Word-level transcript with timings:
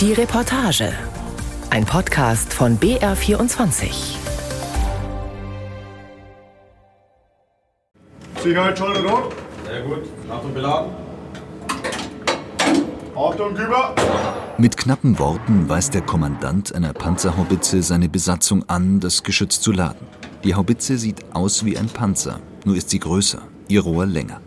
Die 0.00 0.14
Reportage. 0.14 0.94
Ein 1.68 1.84
Podcast 1.84 2.54
von 2.54 2.78
BR24. 2.78 4.16
Sicherheitsschalter 8.42 9.02
dort. 9.02 9.34
Sehr 9.66 9.82
gut. 9.82 9.98
Achtung, 10.30 10.54
beladen. 10.54 10.90
Achtung, 13.14 13.54
Küber. 13.54 13.94
Mit 14.56 14.78
knappen 14.78 15.18
Worten 15.18 15.68
weist 15.68 15.92
der 15.92 16.00
Kommandant 16.00 16.74
einer 16.74 16.94
Panzerhaubitze 16.94 17.82
seine 17.82 18.08
Besatzung 18.08 18.66
an, 18.70 19.00
das 19.00 19.22
Geschütz 19.22 19.60
zu 19.60 19.70
laden. 19.70 20.06
Die 20.44 20.54
Haubitze 20.54 20.96
sieht 20.96 21.22
aus 21.34 21.66
wie 21.66 21.76
ein 21.76 21.88
Panzer, 21.88 22.40
nur 22.64 22.74
ist 22.74 22.88
sie 22.88 23.00
größer, 23.00 23.42
ihr 23.68 23.82
Rohr 23.82 24.06
länger. 24.06 24.40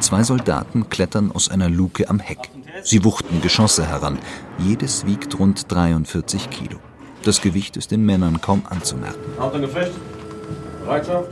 Zwei 0.00 0.22
Soldaten 0.22 0.88
klettern 0.88 1.30
aus 1.30 1.50
einer 1.50 1.68
Luke 1.68 2.08
am 2.08 2.20
Heck. 2.20 2.48
Sie 2.82 3.04
wuchten 3.04 3.40
Geschosse 3.42 3.86
heran. 3.86 4.18
Jedes 4.58 5.06
wiegt 5.06 5.38
rund 5.38 5.70
43 5.70 6.50
Kilo. 6.50 6.78
Das 7.22 7.40
Gewicht 7.40 7.76
ist 7.76 7.90
den 7.90 8.04
Männern 8.04 8.40
kaum 8.40 8.62
anzumerken. 8.68 9.18
Bereitschaft. 10.84 11.30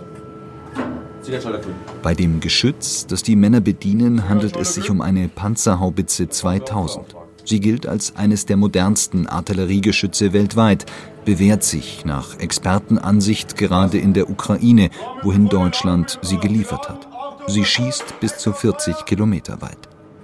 Bei 2.03 2.15
dem 2.15 2.39
Geschütz, 2.41 3.07
das 3.07 3.23
die 3.25 3.35
Männer 3.35 3.61
bedienen, 3.61 4.29
handelt 4.29 4.57
es 4.57 4.75
sich 4.75 4.91
um 4.91 5.01
eine 5.01 5.29
Panzerhaubitze 5.29 6.29
2000. 6.29 7.17
Sie 7.45 7.61
gilt 7.61 7.87
als 7.87 8.15
eines 8.17 8.47
der 8.47 8.57
modernsten 8.57 9.27
Artilleriegeschütze 9.27 10.33
weltweit, 10.33 10.87
bewährt 11.25 11.65
sich 11.65 12.05
nach 12.05 12.39
Expertenansicht 12.39 13.57
gerade 13.57 13.99
in 13.99 14.13
der 14.13 14.31
Ukraine, 14.31 14.91
wohin 15.23 15.49
Deutschland 15.49 16.19
sie 16.23 16.39
geliefert 16.39 16.89
hat. 16.89 17.09
Sie 17.49 17.65
schießt 17.65 18.21
bis 18.21 18.39
zu 18.39 18.53
40 18.53 19.05
Kilometer 19.05 19.61
weit. 19.63 19.79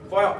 Feuer. 0.08 0.36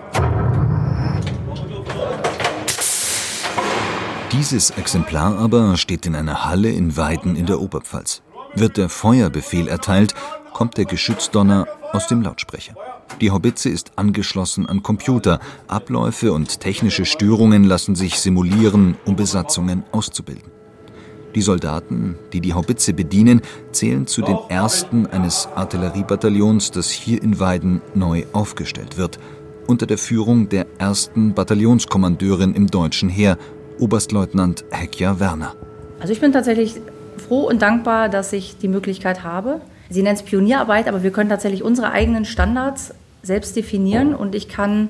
Dieses 4.33 4.71
Exemplar 4.71 5.37
aber 5.37 5.77
steht 5.77 6.07
in 6.07 6.15
einer 6.15 6.47
Halle 6.47 6.71
in 6.71 6.97
Weiden 6.97 7.37
in 7.37 7.45
der 7.45 7.61
Oberpfalz. 7.61 8.23
Wird 8.55 8.79
der 8.79 8.89
Feuerbefehl 8.89 9.69
erteilt, 9.69 10.15
kommt 10.55 10.79
der 10.79 10.87
Geschützdonner 10.87 11.67
aus 11.93 12.07
dem 12.07 12.23
Lautsprecher. 12.23 12.75
Die 13.21 13.31
Haubitze 13.31 13.69
ist 13.69 13.93
angeschlossen 13.97 14.67
an 14.67 14.83
Computer. 14.83 15.39
Abläufe 15.69 16.33
und 16.33 16.61
technische 16.61 17.05
Störungen 17.05 17.65
lassen 17.65 17.95
sich 17.95 18.21
simulieren, 18.21 18.97
um 19.05 19.17
Besatzungen 19.17 19.85
auszubilden. 19.93 20.51
Die 21.35 21.43
Soldaten, 21.43 22.17
die 22.33 22.41
die 22.41 22.55
Haubitze 22.55 22.95
bedienen, 22.95 23.43
zählen 23.71 24.07
zu 24.07 24.23
den 24.23 24.39
ersten 24.49 25.07
eines 25.07 25.47
Artilleriebataillons, 25.55 26.71
das 26.71 26.89
hier 26.89 27.23
in 27.23 27.39
Weiden 27.39 27.83
neu 27.95 28.25
aufgestellt 28.33 28.97
wird, 28.97 29.19
unter 29.67 29.87
der 29.87 29.99
Führung 29.99 30.49
der 30.49 30.67
ersten 30.79 31.35
Bataillonskommandeurin 31.35 32.55
im 32.55 32.67
deutschen 32.69 33.11
Heer, 33.11 33.37
Oberstleutnant 33.79 34.65
Hekja 34.71 35.21
Werner. 35.21 35.55
Also 36.01 36.13
ich 36.13 36.21
bin 36.21 36.33
tatsächlich 36.33 36.81
froh 37.17 37.49
und 37.49 37.63
dankbar, 37.63 38.09
dass 38.09 38.33
ich 38.33 38.59
die 38.59 38.69
Möglichkeit 38.69 39.23
habe. 39.23 39.61
Sie 39.91 40.03
nennen 40.03 40.17
es 40.17 40.23
Pionierarbeit, 40.23 40.89
aber 40.89 41.03
wir 41.03 41.11
können 41.11 41.31
tatsächlich 41.31 41.63
unsere 41.63 41.93
eigenen 41.93 42.25
Standards 42.25 42.95
selbst 43.23 43.57
definieren 43.57 44.15
und 44.15 44.35
ich 44.35 44.49
kann 44.49 44.89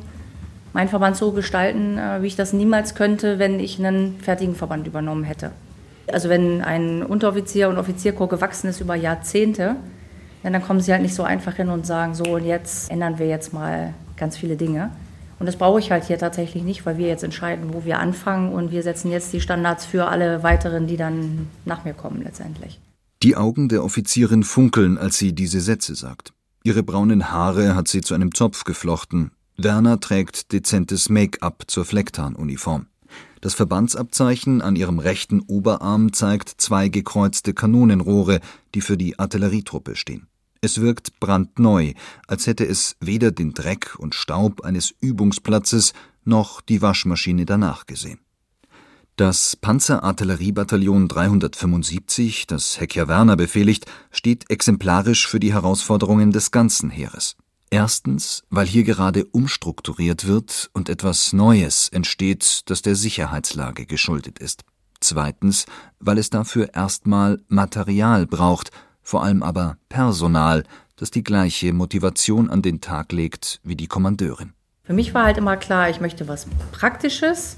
meinen 0.72 0.88
Verband 0.88 1.16
so 1.16 1.32
gestalten, 1.32 1.98
äh, 1.98 2.22
wie 2.22 2.28
ich 2.28 2.36
das 2.36 2.52
niemals 2.52 2.94
könnte, 2.94 3.38
wenn 3.38 3.60
ich 3.60 3.78
einen 3.78 4.18
fertigen 4.20 4.54
Verband 4.54 4.86
übernommen 4.86 5.24
hätte. 5.24 5.50
Also 6.10 6.28
wenn 6.28 6.62
ein 6.62 7.02
Unteroffizier 7.02 7.68
und 7.68 7.78
Offizierkorps 7.78 8.30
gewachsen 8.30 8.68
ist 8.68 8.80
über 8.80 8.94
Jahrzehnte, 8.94 9.76
dann 10.42 10.62
kommen 10.62 10.80
sie 10.80 10.92
halt 10.92 11.02
nicht 11.02 11.14
so 11.14 11.22
einfach 11.22 11.54
hin 11.54 11.68
und 11.68 11.86
sagen, 11.86 12.14
so 12.14 12.24
und 12.24 12.44
jetzt 12.44 12.90
ändern 12.90 13.18
wir 13.18 13.26
jetzt 13.26 13.52
mal 13.52 13.94
ganz 14.16 14.36
viele 14.36 14.56
Dinge. 14.56 14.90
Und 15.42 15.46
das 15.46 15.56
brauche 15.56 15.80
ich 15.80 15.90
halt 15.90 16.04
hier 16.04 16.18
tatsächlich 16.18 16.62
nicht, 16.62 16.86
weil 16.86 16.98
wir 16.98 17.08
jetzt 17.08 17.24
entscheiden, 17.24 17.74
wo 17.74 17.84
wir 17.84 17.98
anfangen 17.98 18.52
und 18.52 18.70
wir 18.70 18.84
setzen 18.84 19.10
jetzt 19.10 19.32
die 19.32 19.40
Standards 19.40 19.84
für 19.84 20.06
alle 20.06 20.44
weiteren, 20.44 20.86
die 20.86 20.96
dann 20.96 21.48
nach 21.64 21.84
mir 21.84 21.94
kommen 21.94 22.22
letztendlich. 22.22 22.78
Die 23.24 23.34
Augen 23.34 23.68
der 23.68 23.82
Offizierin 23.82 24.44
funkeln, 24.44 24.98
als 24.98 25.18
sie 25.18 25.32
diese 25.32 25.60
Sätze 25.60 25.96
sagt. 25.96 26.32
Ihre 26.62 26.84
braunen 26.84 27.32
Haare 27.32 27.74
hat 27.74 27.88
sie 27.88 28.02
zu 28.02 28.14
einem 28.14 28.32
Zopf 28.32 28.62
geflochten. 28.62 29.32
Werner 29.56 29.98
trägt 29.98 30.52
dezentes 30.52 31.08
Make-up 31.08 31.64
zur 31.66 31.84
Flecktarnuniform. 31.86 32.86
Das 33.40 33.54
Verbandsabzeichen 33.54 34.62
an 34.62 34.76
ihrem 34.76 35.00
rechten 35.00 35.40
Oberarm 35.40 36.12
zeigt 36.12 36.50
zwei 36.58 36.88
gekreuzte 36.88 37.52
Kanonenrohre, 37.52 38.38
die 38.76 38.80
für 38.80 38.96
die 38.96 39.18
Artillerietruppe 39.18 39.96
stehen. 39.96 40.28
Es 40.64 40.80
wirkt 40.80 41.18
brandneu, 41.18 41.92
als 42.28 42.46
hätte 42.46 42.64
es 42.64 42.96
weder 43.00 43.32
den 43.32 43.52
Dreck 43.52 43.96
und 43.98 44.14
Staub 44.14 44.60
eines 44.60 44.94
Übungsplatzes 45.00 45.92
noch 46.24 46.60
die 46.60 46.80
Waschmaschine 46.80 47.46
danach 47.46 47.86
gesehen. 47.86 48.20
Das 49.16 49.56
Panzerartilleriebataillon 49.56 51.08
375, 51.08 52.46
das 52.46 52.78
Heckja 52.78 53.08
Werner 53.08 53.36
befehligt, 53.36 53.86
steht 54.12 54.50
exemplarisch 54.50 55.26
für 55.26 55.40
die 55.40 55.52
Herausforderungen 55.52 56.30
des 56.30 56.52
ganzen 56.52 56.90
Heeres. 56.90 57.34
Erstens, 57.70 58.44
weil 58.48 58.66
hier 58.66 58.84
gerade 58.84 59.24
umstrukturiert 59.24 60.28
wird 60.28 60.70
und 60.74 60.88
etwas 60.88 61.32
Neues 61.32 61.88
entsteht, 61.88 62.62
das 62.66 62.82
der 62.82 62.94
Sicherheitslage 62.94 63.84
geschuldet 63.84 64.38
ist. 64.38 64.62
Zweitens, 65.00 65.66
weil 65.98 66.18
es 66.18 66.30
dafür 66.30 66.72
erstmal 66.72 67.42
Material 67.48 68.26
braucht, 68.26 68.70
vor 69.02 69.22
allem 69.22 69.42
aber 69.42 69.76
Personal, 69.88 70.64
das 70.96 71.10
die 71.10 71.24
gleiche 71.24 71.72
Motivation 71.72 72.50
an 72.50 72.62
den 72.62 72.80
Tag 72.80 73.12
legt 73.12 73.60
wie 73.64 73.76
die 73.76 73.88
Kommandeurin. 73.88 74.52
Für 74.84 74.92
mich 74.92 75.14
war 75.14 75.24
halt 75.24 75.38
immer 75.38 75.56
klar, 75.56 75.90
ich 75.90 76.00
möchte 76.00 76.28
was 76.28 76.46
Praktisches 76.72 77.56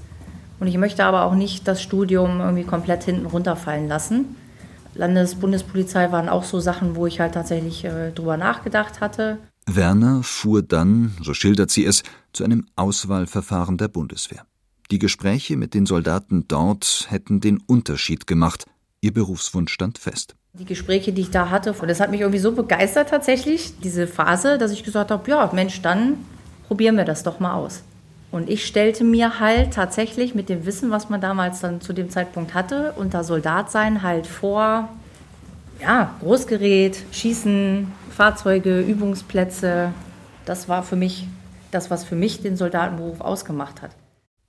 und 0.60 0.66
ich 0.66 0.78
möchte 0.78 1.04
aber 1.04 1.24
auch 1.24 1.34
nicht 1.34 1.66
das 1.66 1.82
Studium 1.82 2.40
irgendwie 2.40 2.64
komplett 2.64 3.04
hinten 3.04 3.26
runterfallen 3.26 3.88
lassen. 3.88 4.36
Landesbundespolizei 4.94 6.12
waren 6.12 6.28
auch 6.28 6.44
so 6.44 6.60
Sachen, 6.60 6.96
wo 6.96 7.06
ich 7.06 7.20
halt 7.20 7.34
tatsächlich 7.34 7.84
äh, 7.84 8.12
drüber 8.12 8.36
nachgedacht 8.36 9.00
hatte. 9.00 9.38
Werner 9.66 10.22
fuhr 10.22 10.62
dann, 10.62 11.14
so 11.22 11.34
schildert 11.34 11.70
sie 11.70 11.84
es, 11.84 12.02
zu 12.32 12.44
einem 12.44 12.66
Auswahlverfahren 12.76 13.78
der 13.78 13.88
Bundeswehr. 13.88 14.46
Die 14.90 14.98
Gespräche 14.98 15.56
mit 15.56 15.74
den 15.74 15.86
Soldaten 15.86 16.46
dort 16.46 17.06
hätten 17.08 17.40
den 17.40 17.58
Unterschied 17.66 18.26
gemacht. 18.26 18.66
Ihr 19.00 19.12
Berufswunsch 19.12 19.72
stand 19.72 19.98
fest. 19.98 20.36
Die 20.56 20.64
Gespräche, 20.64 21.12
die 21.12 21.22
ich 21.22 21.30
da 21.30 21.50
hatte, 21.50 21.72
und 21.72 21.88
das 21.88 21.98
hat 21.98 22.12
mich 22.12 22.20
irgendwie 22.20 22.38
so 22.38 22.52
begeistert 22.52 23.08
tatsächlich, 23.08 23.78
diese 23.80 24.06
Phase, 24.06 24.56
dass 24.56 24.70
ich 24.70 24.84
gesagt 24.84 25.10
habe, 25.10 25.28
ja, 25.28 25.50
Mensch, 25.52 25.82
dann 25.82 26.18
probieren 26.68 26.96
wir 26.96 27.04
das 27.04 27.24
doch 27.24 27.40
mal 27.40 27.54
aus. 27.54 27.82
Und 28.30 28.48
ich 28.48 28.64
stellte 28.64 29.02
mir 29.02 29.40
halt 29.40 29.74
tatsächlich 29.74 30.34
mit 30.34 30.48
dem 30.48 30.64
Wissen, 30.64 30.90
was 30.90 31.08
man 31.08 31.20
damals 31.20 31.60
dann 31.60 31.80
zu 31.80 31.92
dem 31.92 32.08
Zeitpunkt 32.08 32.54
hatte, 32.54 32.92
unter 32.96 33.24
Soldat 33.24 33.70
sein 33.70 34.02
halt 34.02 34.28
vor, 34.28 34.88
ja, 35.80 36.14
Großgerät, 36.20 37.02
Schießen, 37.10 37.90
Fahrzeuge, 38.10 38.80
Übungsplätze. 38.80 39.92
Das 40.44 40.68
war 40.68 40.82
für 40.82 40.96
mich 40.96 41.26
das, 41.72 41.90
was 41.90 42.04
für 42.04 42.16
mich 42.16 42.42
den 42.42 42.56
Soldatenberuf 42.56 43.20
ausgemacht 43.20 43.82
hat. 43.82 43.90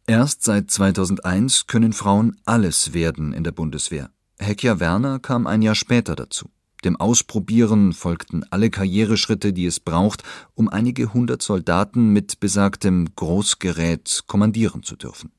Erst 0.07 0.43
seit 0.43 0.69
2001 0.69 1.65
können 1.65 1.93
Frauen 1.93 2.37
alles 2.45 2.93
werden 2.93 3.33
in 3.33 3.43
der 3.43 3.51
Bundeswehr. 3.51 4.09
Hekja 4.39 4.79
Werner 4.79 5.19
kam 5.19 5.47
ein 5.47 5.61
Jahr 5.61 5.75
später 5.75 6.15
dazu. 6.15 6.49
Dem 6.83 6.97
Ausprobieren 6.97 7.93
folgten 7.93 8.43
alle 8.51 8.69
Karriereschritte, 8.69 9.53
die 9.53 9.65
es 9.65 9.79
braucht, 9.79 10.23
um 10.53 10.69
einige 10.69 11.13
hundert 11.13 11.41
Soldaten 11.41 12.09
mit 12.09 12.39
besagtem 12.39 13.07
Großgerät 13.15 14.23
kommandieren 14.27 14.83
zu 14.83 14.95
dürfen. 14.95 15.31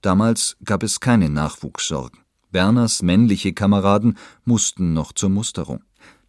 Damals 0.00 0.56
gab 0.64 0.82
es 0.82 1.00
keine 1.00 1.28
Nachwuchssorgen. 1.28 2.20
Werners 2.52 3.02
männliche 3.02 3.52
Kameraden 3.52 4.18
mussten 4.44 4.92
noch 4.92 5.12
zur 5.12 5.30
Musterung. 5.30 5.82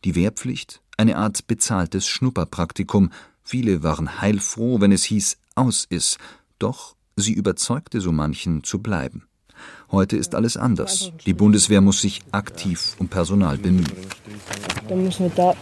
Die 0.06 0.16
Wehrpflicht, 0.16 0.82
eine 0.98 1.18
Art 1.18 1.48
bezahltes 1.48 2.08
Schnupperpraktikum. 2.08 3.12
Viele 3.44 3.84
waren 3.84 4.22
heilfroh, 4.22 4.80
wenn 4.80 4.92
es 4.92 5.04
hieß, 5.04 5.38
aus 5.56 5.86
ist. 5.90 6.18
Doch 6.60 6.96
sie 7.16 7.34
überzeugte 7.34 8.00
so 8.02 8.12
manchen 8.12 8.64
zu 8.64 8.80
bleiben. 8.80 9.28
Heute 9.92 10.18
ist 10.18 10.34
alles 10.36 10.58
anders. 10.58 11.12
Die 11.26 11.34
Bundeswehr 11.34 11.82
muss 11.82 12.02
sich 12.02 12.22
aktiv 12.32 12.96
um 13.00 13.08
Personal 13.08 13.58
bemühen. 13.58 13.92
Dann 14.90 15.04
müssen 15.04 15.26
wir 15.26 15.32
da, 15.36 15.54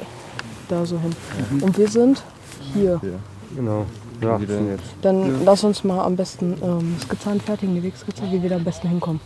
da 0.70 0.86
so 0.86 1.00
hin. 1.00 1.14
Und 1.62 1.78
wir 1.78 1.90
sind 1.90 2.24
hier. 2.74 3.02
Genau. 3.56 3.86
Ja, 4.22 4.38
sind 4.38 4.70
jetzt. 4.70 4.84
Dann 5.02 5.44
lass 5.44 5.64
uns 5.64 5.84
mal 5.84 6.04
am 6.06 6.16
besten 6.16 6.56
ähm, 6.62 6.96
Skizze 7.02 7.30
anfertigen, 7.32 7.76
die 7.76 7.84
Wegskizze, 7.84 8.22
wie 8.32 8.42
wir 8.42 8.50
da 8.50 8.56
am 8.58 8.64
besten 8.64 8.88
hinkommen. 8.88 9.20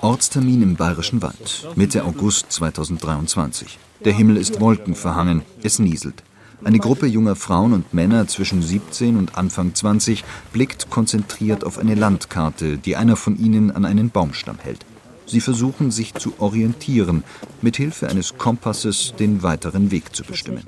Ortstermin 0.00 0.62
im 0.62 0.76
Bayerischen 0.76 1.22
Wald, 1.22 1.68
Mitte 1.76 2.04
August 2.04 2.50
2023. 2.50 3.78
Der 4.04 4.12
Himmel 4.12 4.36
ist 4.36 4.60
wolkenverhangen, 4.60 5.42
es 5.62 5.78
nieselt. 5.78 6.22
Eine 6.64 6.78
Gruppe 6.78 7.06
junger 7.06 7.34
Frauen 7.34 7.72
und 7.72 7.92
Männer 7.92 8.28
zwischen 8.28 8.62
17 8.62 9.16
und 9.16 9.36
Anfang 9.36 9.74
20 9.74 10.24
blickt 10.52 10.90
konzentriert 10.90 11.64
auf 11.64 11.78
eine 11.78 11.94
Landkarte, 11.94 12.78
die 12.78 12.96
einer 12.96 13.16
von 13.16 13.36
ihnen 13.38 13.70
an 13.70 13.84
einen 13.84 14.10
Baumstamm 14.10 14.58
hält. 14.62 14.86
Sie 15.26 15.40
versuchen 15.40 15.90
sich 15.90 16.14
zu 16.14 16.34
orientieren, 16.38 17.24
mit 17.62 17.76
Hilfe 17.76 18.08
eines 18.08 18.36
Kompasses 18.38 19.14
den 19.18 19.42
weiteren 19.42 19.90
Weg 19.90 20.14
zu 20.14 20.24
bestimmen. 20.24 20.62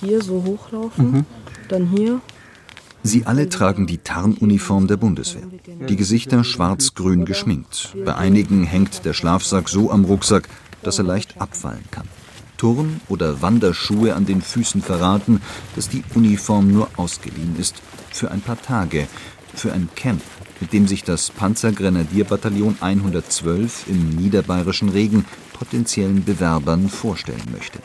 Hier 0.00 0.22
so 0.22 0.42
hochlaufen, 0.44 1.24
dann 1.68 1.88
hier 1.88 2.20
Sie 3.02 3.24
alle 3.24 3.48
tragen 3.48 3.86
die 3.86 3.98
Tarnuniform 3.98 4.86
der 4.86 4.98
Bundeswehr. 4.98 5.46
Die 5.88 5.96
Gesichter 5.96 6.44
schwarz-grün 6.44 7.24
geschminkt. 7.24 7.96
Bei 8.04 8.14
einigen 8.14 8.64
hängt 8.64 9.06
der 9.06 9.14
Schlafsack 9.14 9.70
so 9.70 9.90
am 9.90 10.04
Rucksack, 10.04 10.48
dass 10.82 10.98
er 10.98 11.04
leicht 11.04 11.40
abfallen 11.40 11.84
kann. 11.90 12.06
Turn- 12.60 13.00
oder 13.08 13.40
Wanderschuhe 13.40 14.14
an 14.14 14.26
den 14.26 14.42
Füßen 14.42 14.82
verraten, 14.82 15.40
dass 15.76 15.88
die 15.88 16.04
Uniform 16.14 16.70
nur 16.70 16.90
ausgeliehen 16.96 17.56
ist. 17.58 17.76
Für 18.10 18.30
ein 18.30 18.42
paar 18.42 18.60
Tage. 18.60 19.08
Für 19.54 19.72
ein 19.72 19.88
Camp, 19.96 20.20
mit 20.60 20.74
dem 20.74 20.86
sich 20.86 21.02
das 21.02 21.30
Panzergrenadierbataillon 21.30 22.76
112 22.78 23.88
im 23.88 24.10
niederbayerischen 24.10 24.90
Regen 24.90 25.24
potenziellen 25.54 26.22
Bewerbern 26.22 26.90
vorstellen 26.90 27.48
möchte. 27.50 27.78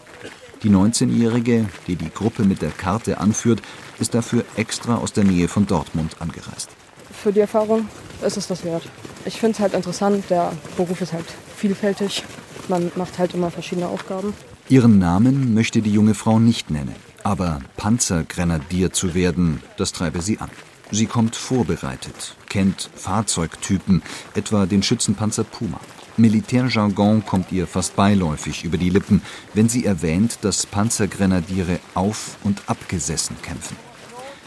Die 0.62 0.70
19-Jährige, 0.70 1.70
die 1.88 1.96
die 1.96 2.12
Gruppe 2.14 2.44
mit 2.44 2.62
der 2.62 2.72
Karte 2.72 3.22
anführt, 3.22 3.62
ist 3.98 4.14
dafür 4.14 4.44
extra 4.58 4.98
aus 4.98 5.14
der 5.14 5.24
Nähe 5.24 5.48
von 5.48 5.66
Dortmund 5.68 6.18
angereist. 6.20 6.68
Für 7.14 7.32
die 7.32 7.40
Erfahrung 7.40 7.88
ist 8.22 8.36
es 8.36 8.48
das 8.48 8.66
wert. 8.66 8.84
Ich 9.24 9.40
finde 9.40 9.54
es 9.54 9.60
halt 9.62 9.74
interessant, 9.74 10.26
der 10.30 10.52
Beruf 10.76 11.00
ist 11.00 11.14
halt 11.14 11.28
vielfältig. 11.56 12.26
Man 12.68 12.92
macht 12.98 13.18
halt 13.18 13.34
immer 13.34 13.52
verschiedene 13.52 13.88
Aufgaben. 13.88 14.34
Ihren 14.68 14.98
Namen 14.98 15.54
möchte 15.54 15.84
die 15.84 15.94
junge 15.94 16.16
Frau 16.16 16.40
nicht 16.40 16.72
nennen. 16.72 16.96
Aber 17.24 17.60
Panzergrenadier 17.78 18.92
zu 18.92 19.14
werden, 19.14 19.62
das 19.78 19.92
treibe 19.92 20.24
sie 20.24 20.40
an. 20.40 20.50
Sie 20.90 21.06
kommt 21.06 21.36
vorbereitet, 21.36 22.36
kennt 22.50 22.90
Fahrzeugtypen, 22.96 24.02
etwa 24.34 24.66
den 24.66 24.82
Schützenpanzer 24.82 25.44
Puma. 25.44 25.80
Militärjargon 26.18 27.24
kommt 27.26 27.52
ihr 27.52 27.68
fast 27.68 27.96
beiläufig 27.96 28.64
über 28.64 28.80
die 28.80 28.90
Lippen, 28.90 29.22
wenn 29.54 29.70
sie 29.70 29.86
erwähnt, 29.86 30.40
dass 30.42 30.66
Panzergrenadiere 30.66 31.80
auf- 31.94 32.38
und 32.44 32.64
abgesessen 32.68 33.36
kämpfen. 33.44 33.78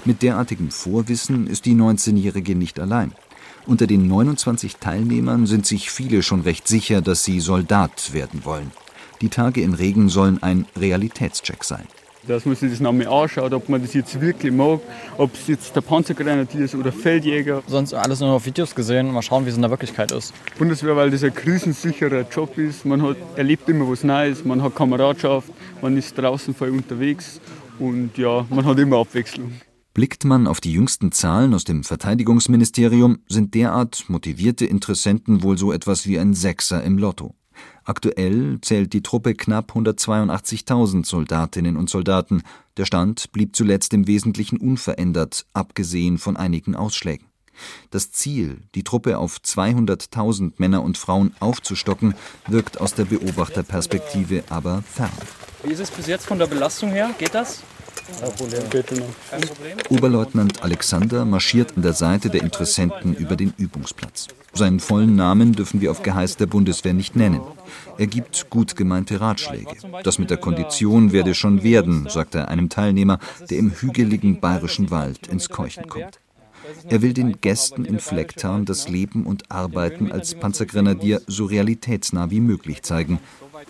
Mit 0.05 0.23
derartigem 0.23 0.73
Vorwissen 0.73 1.47
ist 1.47 1.65
die 1.65 1.75
19-Jährige 1.75 2.57
nicht 2.57 2.81
allein. 2.81 3.13
Unter 3.67 3.87
den 3.87 4.09
29 4.09 4.79
Teilnehmern 4.79 5.47
sind 5.47 5.65
sich 5.65 5.93
viele 5.93 6.25
schon 6.25 6.41
recht 6.41 6.67
sicher, 6.67 7.03
dass 7.03 7.25
sie 7.25 7.39
Soldat 7.39 8.13
werden 8.13 8.45
wollen. 8.45 8.73
Die 9.21 9.31
Tage 9.31 9.63
im 9.63 9.75
Regen 9.75 10.09
sollen 10.09 10.41
ein 10.43 10.67
Realitätscheck 10.77 11.65
sein. 11.65 11.85
Dass 12.27 12.45
man 12.45 12.55
sich 12.55 12.71
das 12.71 12.81
nochmal 12.81 13.09
anschaut, 13.09 13.53
ob 13.53 13.69
man 13.69 13.83
das 13.83 13.95
jetzt 13.95 14.21
wirklich 14.21 14.53
mag, 14.53 14.81
ob 15.17 15.35
es 15.35 15.47
jetzt 15.49 15.75
der 15.75 15.81
Panzergrenadier 15.81 16.61
ist 16.61 16.75
oder 16.75 16.93
Feldjäger. 16.93 17.63
Sonst 17.67 17.95
alles 17.95 18.21
nur 18.21 18.31
auf 18.31 18.47
Videos 18.47 18.75
gesehen, 18.75 19.11
mal 19.13 19.23
schauen, 19.23 19.45
wie 19.45 19.51
es 19.51 19.57
in 19.57 19.63
der 19.63 19.71
Wirklichkeit 19.71 20.13
ist. 20.13 20.35
Bundeswehr, 20.57 20.95
weil 20.95 21.11
das 21.11 21.25
ein 21.25 21.35
krisensicherer 21.35 22.27
Job 22.31 22.59
ist. 22.59 22.85
Man 22.85 23.03
hat, 23.03 23.17
erlebt 23.35 23.69
immer 23.69 23.91
was 23.91 24.05
Neues, 24.05 24.45
man 24.45 24.63
hat 24.63 24.77
Kameradschaft, 24.77 25.51
man 25.83 25.97
ist 25.97 26.17
draußen 26.17 26.55
voll 26.55 26.71
unterwegs 26.71 27.41
und 27.79 28.17
ja, 28.19 28.47
man 28.51 28.65
hat 28.65 28.79
immer 28.79 28.99
Abwechslung. 28.99 29.53
Blickt 29.95 30.25
man 30.25 30.47
auf 30.47 30.61
die 30.61 30.73
jüngsten 30.73 31.11
Zahlen 31.11 31.55
aus 31.55 31.65
dem 31.65 31.83
Verteidigungsministerium, 31.83 33.19
sind 33.29 33.55
derart 33.55 34.05
motivierte 34.07 34.65
Interessenten 34.65 35.43
wohl 35.43 35.59
so 35.59 35.73
etwas 35.73 36.07
wie 36.07 36.21
ein 36.21 36.35
Sechser 36.35 36.85
im 36.85 36.99
Lotto. 36.99 37.35
Aktuell 37.85 38.59
zählt 38.61 38.93
die 38.93 39.03
Truppe 39.03 39.35
knapp 39.35 39.73
182.000 39.73 41.07
Soldatinnen 41.07 41.77
und 41.77 41.91
Soldaten. 41.91 42.43
Der 42.77 42.85
Stand 42.85 43.33
blieb 43.33 43.57
zuletzt 43.57 43.93
im 43.95 44.07
Wesentlichen 44.07 44.59
unverändert, 44.59 45.47
abgesehen 45.53 46.19
von 46.19 46.37
einigen 46.37 46.75
Ausschlägen. 46.75 47.27
Das 47.91 48.13
Ziel, 48.13 48.63
die 48.75 48.85
Truppe 48.85 49.19
auf 49.19 49.39
200.000 49.39 50.53
Männer 50.59 50.83
und 50.83 50.99
Frauen 50.99 51.35
aufzustocken, 51.41 52.15
wirkt 52.47 52.81
aus 52.81 52.95
der 52.95 53.05
Beobachterperspektive 53.05 54.45
aber 54.49 54.83
fern. 54.83 55.11
Wie 55.65 55.73
ist 55.73 55.81
es 55.81 55.91
bis 55.91 56.07
jetzt 56.07 56.27
von 56.27 56.39
der 56.39 56.47
Belastung 56.47 56.91
her? 56.91 57.11
Geht 57.19 57.35
das? 57.35 57.63
Oberleutnant 59.91 60.63
Alexander 60.63 61.25
marschiert 61.25 61.77
an 61.77 61.83
der 61.83 61.93
Seite 61.93 62.31
der 62.31 62.43
Interessenten 62.43 63.15
über 63.15 63.37
den 63.37 63.53
Übungsplatz. 63.57 64.29
Seinen 64.55 64.81
vollen 64.81 65.15
Namen 65.15 65.53
dürfen 65.53 65.81
wir 65.81 65.91
auf 65.91 66.03
Geheiß 66.03 66.37
der 66.37 66.47
Bundeswehr 66.47 66.95
nicht 66.95 67.17
nennen. 67.17 67.41
Er 67.99 68.07
gibt 68.07 68.51
gut 68.51 68.77
gemeinte 68.77 69.21
Ratschläge. 69.21 69.77
Das 70.03 70.19
mit 70.19 70.31
der 70.31 70.39
Kondition 70.39 71.13
werde 71.13 71.35
schon 71.35 71.63
werden, 71.63 72.09
sagt 72.09 72.35
er 72.35 72.49
einem 72.49 72.69
Teilnehmer, 72.69 73.19
der 73.51 73.59
im 73.59 73.73
hügeligen 73.73 74.41
bayerischen 74.41 74.91
Wald 74.91 75.27
ins 75.27 75.49
Keuchen 75.49 75.89
kommt. 75.89 76.21
Er 76.89 77.03
will 77.03 77.13
den 77.13 77.41
Gästen 77.41 77.85
in 77.85 77.99
Flecktarn 77.99 78.65
das 78.65 78.89
Leben 78.89 79.27
und 79.27 79.51
Arbeiten 79.51 80.13
als 80.13 80.35
Panzergrenadier 80.35 81.23
so 81.27 81.47
realitätsnah 81.47 82.31
wie 82.31 82.41
möglich 82.41 82.83
zeigen. 82.83 83.21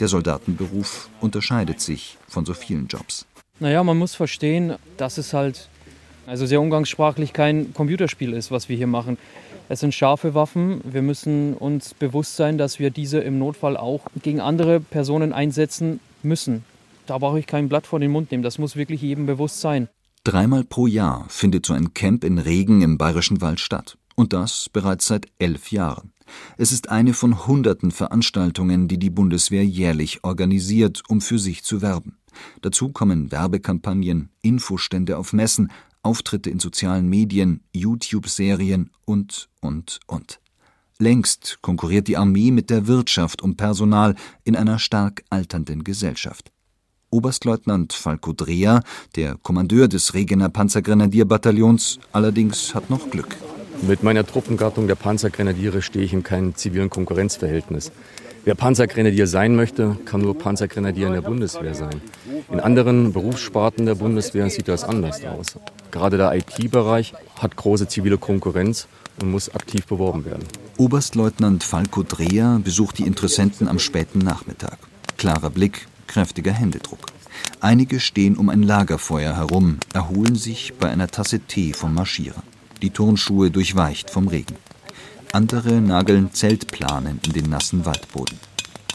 Der 0.01 0.09
Soldatenberuf 0.09 1.09
unterscheidet 1.21 1.81
sich 1.81 2.19
von 2.29 2.45
so 2.45 2.55
vielen 2.55 2.87
Jobs. 2.87 3.27
Naja, 3.61 3.83
man 3.83 3.99
muss 3.99 4.15
verstehen, 4.15 4.75
dass 4.97 5.19
es 5.19 5.33
halt, 5.33 5.69
also 6.27 6.47
sehr 6.47 6.61
umgangssprachlich, 6.61 7.33
kein 7.33 7.75
Computerspiel 7.75 8.33
ist, 8.33 8.51
was 8.51 8.69
wir 8.69 8.77
hier 8.77 8.87
machen. 8.87 9.19
Es 9.69 9.81
sind 9.81 9.95
scharfe 9.95 10.35
Waffen. 10.35 10.81
Wir 10.85 11.03
müssen 11.03 11.55
uns 11.55 11.93
bewusst 11.93 12.37
sein, 12.37 12.57
dass 12.57 12.79
wir 12.79 12.91
diese 12.91 13.19
im 13.19 13.39
Notfall 13.39 13.77
auch 13.77 14.07
gegen 14.23 14.41
andere 14.41 14.81
Personen 14.81 15.33
einsetzen 15.33 16.01
müssen. 16.23 16.65
Da 17.07 17.19
brauche 17.19 17.39
ich 17.39 17.47
kein 17.47 17.69
Blatt 17.69 17.87
vor 17.87 18.01
den 18.01 18.11
Mund 18.11 18.31
nehmen. 18.31 18.43
Das 18.43 18.59
muss 18.59 18.77
wirklich 18.77 19.03
jedem 19.03 19.27
bewusst 19.27 19.61
sein. 19.61 19.89
Dreimal 20.25 20.65
pro 20.65 20.87
Jahr 20.87 21.27
findet 21.29 21.67
so 21.67 21.73
ein 21.73 21.95
Camp 21.95 22.23
in 22.23 22.39
Regen 22.39 22.83
im 22.83 22.99
Bayerischen 22.99 23.41
Wald 23.41 23.61
statt. 23.61 23.97
Und 24.15 24.33
das 24.33 24.69
bereits 24.69 25.07
seit 25.07 25.27
elf 25.39 25.71
Jahren. 25.73 26.13
Es 26.59 26.73
ist 26.73 26.91
eine 26.91 27.15
von 27.15 27.47
hunderten 27.47 27.91
Veranstaltungen, 27.91 28.89
die 28.89 28.99
die 28.99 29.11
Bundeswehr 29.11 29.65
jährlich 29.65 30.25
organisiert, 30.25 31.03
um 31.09 31.21
für 31.21 31.39
sich 31.39 31.65
zu 31.65 31.81
werben. 31.83 32.18
Dazu 32.63 32.91
kommen 32.91 33.31
Werbekampagnen, 33.31 34.31
Infostände 34.43 35.19
auf 35.19 35.33
Messen, 35.33 35.71
Auftritte 36.03 36.51
in 36.51 36.61
sozialen 36.61 37.09
Medien, 37.09 37.61
YouTube-Serien 37.73 38.91
und, 39.05 39.49
und, 39.61 40.01
und. 40.07 40.41
Längst 40.99 41.59
konkurriert 41.61 42.09
die 42.09 42.17
Armee 42.17 42.51
mit 42.51 42.71
der 42.71 42.87
Wirtschaft 42.87 43.43
um 43.43 43.57
Personal 43.57 44.17
in 44.45 44.57
einer 44.57 44.79
stark 44.79 45.23
alternden 45.31 45.85
Gesellschaft. 45.85 46.51
Oberstleutnant 47.11 47.93
Falco 47.93 48.33
Dreher, 48.33 48.83
der 49.17 49.37
Kommandeur 49.37 49.89
des 49.89 50.15
Regener 50.15 50.49
Panzergrenadierbataillons, 50.49 52.01
allerdings 52.13 52.75
hat 52.75 52.91
noch 52.91 53.11
Glück. 53.11 53.37
Mit 53.83 54.03
meiner 54.03 54.27
Truppengattung 54.27 54.89
der 54.89 54.97
Panzergrenadiere 54.97 55.83
stehe 55.83 56.05
ich 56.05 56.13
in 56.13 56.25
keinem 56.25 56.57
zivilen 56.57 56.91
Konkurrenzverhältnis. 56.91 57.93
Wer 58.49 58.55
Panzergrenadier 58.55 59.27
sein 59.27 59.57
möchte, 59.57 59.99
kann 60.07 60.23
nur 60.23 60.39
Panzergrenadier 60.39 61.09
in 61.09 61.13
der 61.13 61.21
Bundeswehr 61.21 61.75
sein. 61.75 62.01
In 62.51 62.61
anderen 62.61 63.13
Berufssparten 63.13 63.85
der 63.85 63.97
Bundeswehr 63.97 64.49
sieht 64.49 64.69
das 64.69 64.85
anders 64.85 65.23
aus. 65.27 65.59
Gerade 65.91 66.17
der 66.17 66.35
IT-Bereich 66.35 67.13
hat 67.39 67.57
große 67.57 67.89
zivile 67.89 68.17
Konkurrenz 68.17 68.89
und 69.21 69.33
muss 69.33 69.55
aktiv 69.55 69.85
beworben 69.85 70.25
werden. 70.25 70.45
Oberstleutnant 70.79 71.63
Falco 71.63 72.03
Dreher 72.03 72.59
besucht 72.65 72.97
die 72.97 73.07
Interessenten 73.07 73.69
am 73.69 73.79
späten 73.79 74.21
Nachmittag. 74.21 74.79
Klarer 75.19 75.51
Blick, 75.51 75.87
kräftiger 76.07 76.53
Händedruck. 76.53 77.01
Einige 77.61 78.01
stehen 78.01 78.39
um 78.39 78.49
ein 78.49 78.63
Lagerfeuer 78.63 79.37
herum, 79.37 79.77
erholen 79.93 80.37
sich 80.37 80.73
bei 80.81 80.89
einer 80.89 81.09
Tasse 81.09 81.41
Tee 81.41 81.75
vom 81.75 81.93
Marschieren. 81.93 82.43
Die 82.81 82.89
Turnschuhe 82.89 83.51
durchweicht 83.51 84.09
vom 84.09 84.27
Regen. 84.27 84.57
Andere 85.33 85.81
nageln 85.83 86.33
Zeltplanen 86.33 87.21
in 87.27 87.33
den 87.33 87.51
nassen 87.51 87.85
Waldboden. 87.85 88.39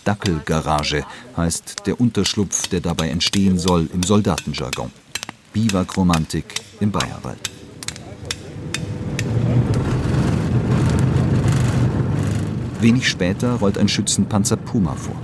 Dackelgarage 0.03 1.05
heißt 1.37 1.85
der 1.85 2.01
Unterschlupf, 2.01 2.67
der 2.67 2.81
dabei 2.81 3.09
entstehen 3.09 3.59
soll 3.59 3.87
im 3.93 4.01
Soldatenjargon. 4.01 4.91
Biwakromantik 5.53 6.55
im 6.79 6.91
Bayerwald. 6.91 7.51
Wenig 12.81 13.07
später 13.07 13.53
rollt 13.53 13.77
ein 13.77 13.87
Schützenpanzer 13.87 14.57
Puma 14.57 14.95
vor. 14.95 15.15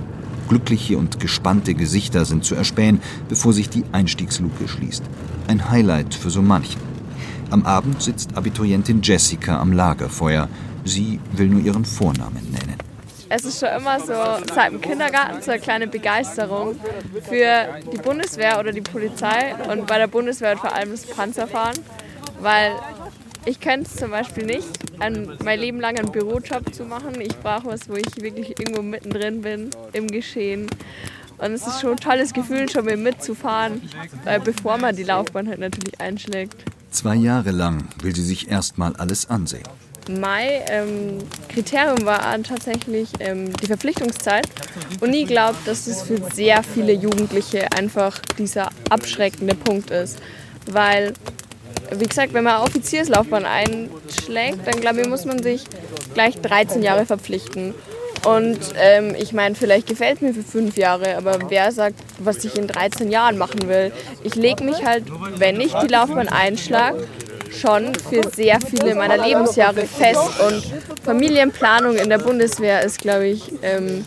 Glückliche 0.48 0.96
und 0.96 1.18
gespannte 1.18 1.74
Gesichter 1.74 2.24
sind 2.24 2.44
zu 2.44 2.54
erspähen, 2.54 3.00
bevor 3.28 3.52
sich 3.52 3.68
die 3.68 3.84
Einstiegsluke 3.92 4.68
schließt. 4.68 5.02
Ein 5.48 5.70
Highlight 5.70 6.14
für 6.14 6.30
so 6.30 6.40
manchen. 6.40 6.80
Am 7.50 7.66
Abend 7.66 8.00
sitzt 8.00 8.36
Abiturientin 8.36 9.02
Jessica 9.02 9.60
am 9.60 9.72
Lagerfeuer. 9.72 10.48
Sie 10.84 11.20
will 11.32 11.48
nur 11.48 11.60
ihren 11.60 11.84
Vornamen 11.84 12.50
nennen. 12.50 12.76
Es 13.28 13.44
ist 13.44 13.60
schon 13.60 13.68
immer 13.68 14.00
so, 14.00 14.14
seit 14.52 14.72
dem 14.72 14.80
Kindergarten 14.80 15.40
so 15.40 15.52
eine 15.52 15.60
kleine 15.60 15.86
Begeisterung 15.86 16.74
für 17.28 17.80
die 17.92 17.98
Bundeswehr 17.98 18.58
oder 18.58 18.72
die 18.72 18.80
Polizei 18.80 19.54
und 19.70 19.86
bei 19.86 19.98
der 19.98 20.08
Bundeswehr 20.08 20.56
vor 20.56 20.74
allem 20.74 20.90
das 20.90 21.06
Panzerfahren, 21.06 21.78
weil 22.40 22.72
ich 23.44 23.60
könnte 23.60 23.88
es 23.88 23.96
zum 23.96 24.10
Beispiel 24.10 24.44
nicht, 24.44 24.68
ein, 24.98 25.30
mein 25.44 25.60
Leben 25.60 25.80
lang 25.80 25.96
einen 25.96 26.10
Bürojob 26.10 26.74
zu 26.74 26.84
machen. 26.84 27.20
Ich 27.20 27.36
brauche 27.36 27.66
was, 27.66 27.88
wo 27.88 27.94
ich 27.94 28.20
wirklich 28.20 28.58
irgendwo 28.58 28.82
mittendrin 28.82 29.42
bin 29.42 29.70
im 29.92 30.08
Geschehen. 30.08 30.66
Und 31.38 31.52
es 31.52 31.66
ist 31.66 31.80
schon 31.80 31.92
ein 31.92 31.96
tolles 31.96 32.34
Gefühl, 32.34 32.68
schon 32.68 32.84
mal 32.84 32.96
mitzufahren, 32.96 33.80
bevor 34.44 34.76
man 34.76 34.94
die 34.94 35.04
Laufbahn 35.04 35.48
halt 35.48 35.60
natürlich 35.60 35.98
einschlägt. 36.00 36.56
Zwei 36.90 37.14
Jahre 37.14 37.50
lang 37.52 37.84
will 38.02 38.14
sie 38.14 38.24
sich 38.24 38.50
erstmal 38.50 38.94
alles 38.96 39.30
ansehen. 39.30 39.62
Mein 40.08 40.62
ähm, 40.68 41.18
Kriterium 41.48 42.04
war 42.04 42.20
tatsächlich 42.42 43.08
ähm, 43.20 43.52
die 43.56 43.66
Verpflichtungszeit. 43.66 44.46
Und 45.00 45.10
nie 45.10 45.24
glaubt, 45.24 45.66
dass 45.66 45.86
es 45.86 46.02
für 46.02 46.18
sehr 46.32 46.62
viele 46.62 46.92
Jugendliche 46.92 47.70
einfach 47.72 48.18
dieser 48.38 48.70
abschreckende 48.88 49.54
Punkt 49.54 49.90
ist. 49.90 50.18
Weil 50.70 51.12
wie 51.92 52.06
gesagt, 52.06 52.32
wenn 52.34 52.44
man 52.44 52.62
Offizierslaufbahn 52.62 53.44
einschlägt, 53.44 54.66
dann 54.66 54.80
glaube 54.80 55.00
ich, 55.00 55.08
muss 55.08 55.24
man 55.24 55.42
sich 55.42 55.64
gleich 56.14 56.40
13 56.40 56.82
Jahre 56.82 57.06
verpflichten. 57.06 57.74
Und 58.26 58.58
ähm, 58.78 59.14
ich 59.18 59.32
meine, 59.32 59.54
vielleicht 59.54 59.86
gefällt 59.86 60.16
es 60.16 60.20
mir 60.20 60.34
für 60.34 60.42
fünf 60.42 60.76
Jahre, 60.76 61.16
aber 61.16 61.38
wer 61.48 61.72
sagt, 61.72 61.96
was 62.18 62.44
ich 62.44 62.56
in 62.56 62.66
13 62.66 63.10
Jahren 63.10 63.38
machen 63.38 63.66
will? 63.66 63.92
Ich 64.24 64.34
lege 64.34 64.62
mich 64.62 64.84
halt, 64.84 65.04
wenn 65.36 65.60
ich 65.60 65.72
die 65.72 65.86
Laufbahn 65.86 66.28
einschlage, 66.28 67.06
schon 67.52 67.94
für 67.94 68.22
sehr 68.34 68.58
viele 68.60 68.94
meiner 68.94 69.24
Lebensjahre 69.24 69.86
fest. 69.86 70.40
Und 70.46 70.64
Familienplanung 71.02 71.96
in 71.96 72.08
der 72.08 72.18
Bundeswehr 72.18 72.82
ist, 72.82 73.00
glaube 73.00 73.28
ich, 73.28 73.52
ähm, 73.62 74.04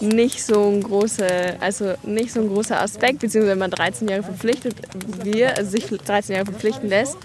nicht 0.00 0.44
so 0.44 0.70
ein 0.70 0.82
großer, 0.82 1.60
also 1.60 1.94
nicht 2.04 2.32
so 2.32 2.40
ein 2.40 2.48
großer 2.48 2.80
Aspekt, 2.80 3.20
beziehungsweise 3.20 3.52
wenn 3.52 3.58
man 3.58 3.70
13 3.70 4.08
Jahre 4.08 4.22
verpflichtet 4.22 4.76
wird, 5.24 5.58
also 5.58 5.70
sich 5.70 5.86
13 5.86 6.36
Jahre 6.36 6.46
verpflichten 6.46 6.88
lässt, 6.88 7.16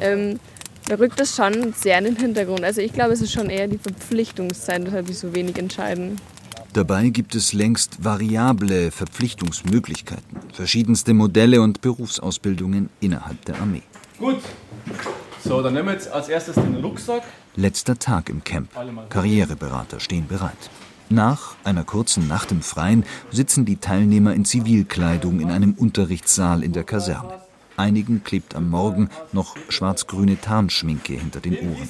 ähm, 0.00 0.38
da 0.88 0.96
rückt 0.96 1.20
das 1.20 1.34
schon 1.34 1.72
sehr 1.74 1.98
in 1.98 2.04
den 2.04 2.16
Hintergrund. 2.16 2.64
Also 2.64 2.80
ich 2.80 2.92
glaube, 2.92 3.12
es 3.12 3.20
ist 3.20 3.32
schon 3.32 3.50
eher 3.50 3.68
die 3.68 3.78
Verpflichtungszeit, 3.78 4.84
weshalb 4.84 5.08
ich 5.10 5.18
so 5.18 5.34
wenig 5.34 5.58
entscheiden. 5.58 6.20
Dabei 6.72 7.10
gibt 7.10 7.34
es 7.34 7.52
längst 7.52 8.02
variable 8.02 8.90
Verpflichtungsmöglichkeiten, 8.90 10.38
verschiedenste 10.54 11.12
Modelle 11.12 11.60
und 11.60 11.82
Berufsausbildungen 11.82 12.88
innerhalb 13.00 13.44
der 13.44 13.60
Armee. 13.60 13.82
Gut. 14.18 14.38
So, 15.44 15.62
dann 15.62 15.74
nehmen 15.74 15.88
wir 15.88 15.94
jetzt 15.94 16.10
als 16.10 16.28
erstes 16.28 16.54
den 16.54 16.76
Rucksack. 16.76 17.22
Letzter 17.56 17.98
Tag 17.98 18.28
im 18.28 18.44
Camp. 18.44 18.70
Karriereberater 19.10 20.00
stehen 20.00 20.26
bereit. 20.26 20.70
Nach 21.08 21.56
einer 21.64 21.84
kurzen 21.84 22.26
Nacht 22.26 22.52
im 22.52 22.62
Freien 22.62 23.04
sitzen 23.30 23.64
die 23.64 23.76
Teilnehmer 23.76 24.34
in 24.34 24.44
Zivilkleidung 24.44 25.40
in 25.40 25.50
einem 25.50 25.74
Unterrichtssaal 25.74 26.62
in 26.62 26.72
der 26.72 26.84
Kaserne. 26.84 27.40
Einigen 27.76 28.22
klebt 28.22 28.54
am 28.54 28.70
Morgen 28.70 29.10
noch 29.32 29.56
schwarz-grüne 29.68 30.40
Tarnschminke 30.40 31.14
hinter 31.14 31.40
den 31.40 31.54
Ohren. 31.54 31.88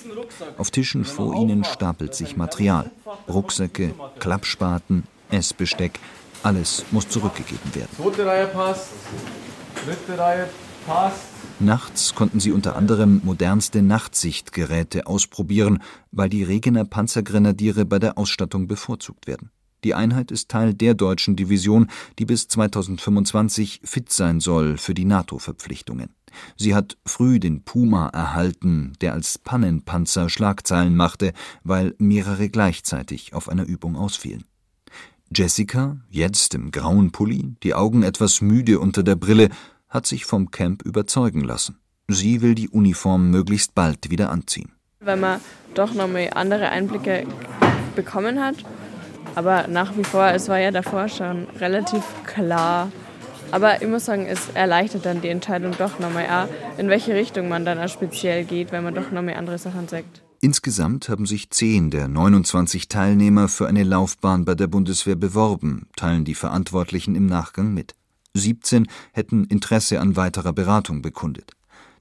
Auf 0.59 0.71
Tischen 0.71 1.04
vor 1.04 1.35
ihnen 1.37 1.64
stapelt 1.64 2.14
sich 2.14 2.37
Material. 2.37 2.90
Rucksäcke, 3.28 3.94
Klappspaten, 4.18 5.04
Essbesteck, 5.30 5.99
alles 6.42 6.85
muss 6.90 7.09
zurückgegeben 7.09 7.75
werden. 7.75 7.90
Zweite 7.97 8.26
Reihe 8.26 8.47
passt. 8.47 8.88
Dritte 9.85 10.18
Reihe. 10.21 10.49
Nachts 11.60 12.14
konnten 12.14 12.40
sie 12.40 12.50
unter 12.50 12.76
anderem 12.76 13.20
modernste 13.22 13.82
Nachtsichtgeräte 13.82 15.06
ausprobieren, 15.06 15.82
weil 16.10 16.28
die 16.28 16.42
Regener 16.42 16.84
Panzergrenadiere 16.84 17.84
bei 17.84 17.98
der 17.98 18.18
Ausstattung 18.18 18.66
bevorzugt 18.66 19.26
werden. 19.26 19.50
Die 19.84 19.94
Einheit 19.94 20.30
ist 20.30 20.48
Teil 20.48 20.74
der 20.74 20.94
deutschen 20.94 21.34
Division, 21.34 21.88
die 22.18 22.24
bis 22.24 22.46
2025 22.48 23.80
fit 23.84 24.12
sein 24.12 24.40
soll 24.40 24.76
für 24.76 24.94
die 24.94 25.04
NATO-Verpflichtungen. 25.04 26.10
Sie 26.56 26.74
hat 26.74 26.96
früh 27.04 27.40
den 27.40 27.62
Puma 27.62 28.08
erhalten, 28.08 28.92
der 29.00 29.12
als 29.12 29.38
Pannenpanzer 29.38 30.28
Schlagzeilen 30.28 30.96
machte, 30.96 31.32
weil 31.64 31.94
mehrere 31.98 32.48
gleichzeitig 32.48 33.34
auf 33.34 33.48
einer 33.48 33.66
Übung 33.66 33.96
ausfielen. 33.96 34.44
Jessica, 35.34 35.96
jetzt 36.10 36.54
im 36.54 36.70
grauen 36.70 37.10
Pulli, 37.10 37.54
die 37.62 37.74
Augen 37.74 38.02
etwas 38.02 38.40
müde 38.40 38.78
unter 38.78 39.02
der 39.02 39.16
Brille, 39.16 39.48
hat 39.92 40.06
sich 40.06 40.25
vom 40.25 40.50
Camp 40.50 40.82
überzeugen 40.82 41.42
lassen. 41.42 41.78
Sie 42.08 42.42
will 42.42 42.54
die 42.54 42.68
Uniform 42.68 43.30
möglichst 43.30 43.75
bald 43.75 44.11
wieder 44.11 44.30
anziehen. 44.30 44.72
Weil 45.00 45.18
man 45.18 45.40
doch 45.75 45.94
nochmal 45.94 46.30
andere 46.34 46.70
Einblicke 46.70 47.26
bekommen 47.94 48.40
hat. 48.40 48.56
Aber 49.34 49.68
nach 49.68 49.96
wie 49.96 50.04
vor, 50.04 50.26
es 50.28 50.49
war 50.49 50.58
ja 50.58 50.70
davor 50.70 51.08
schon 51.08 51.46
relativ 51.61 52.02
klar. 52.25 52.90
Aber 53.50 53.82
ich 53.82 53.88
muss 53.88 54.06
sagen, 54.06 54.26
es 54.26 54.49
erleichtert 54.54 55.04
dann 55.04 55.20
die 55.20 55.28
Entscheidung 55.28 55.72
doch 55.76 55.99
nochmal, 55.99 56.49
in 56.78 56.88
welche 56.88 57.14
Richtung 57.14 57.49
man 57.49 57.64
dann 57.64 57.78
auch 57.78 57.88
speziell 57.88 58.44
geht, 58.44 58.72
wenn 58.72 58.82
man 58.82 58.94
doch 58.94 59.11
nochmal 59.11 59.34
andere 59.34 59.58
Sachen 59.58 59.88
sagt. 59.88 60.22
Insgesamt 60.40 61.08
haben 61.08 61.26
sich 61.26 61.50
zehn 61.50 61.90
der 61.90 62.08
29 62.08 62.88
Teilnehmer 62.88 63.49
für 63.49 63.68
eine 63.68 63.84
Laufbahn 63.84 64.44
bei 64.44 64.54
der 64.54 64.66
Bundeswehr 64.66 65.16
beworben, 65.16 65.87
teilen 65.96 66.25
die 66.25 66.34
Verantwortlichen 66.34 67.14
im 67.14 67.26
Nachgang 67.26 67.72
mit. 67.72 67.94
17 68.34 68.88
hätten 69.12 69.44
Interesse 69.44 70.00
an 70.00 70.16
weiterer 70.16 70.52
Beratung 70.52 71.02
bekundet. 71.02 71.52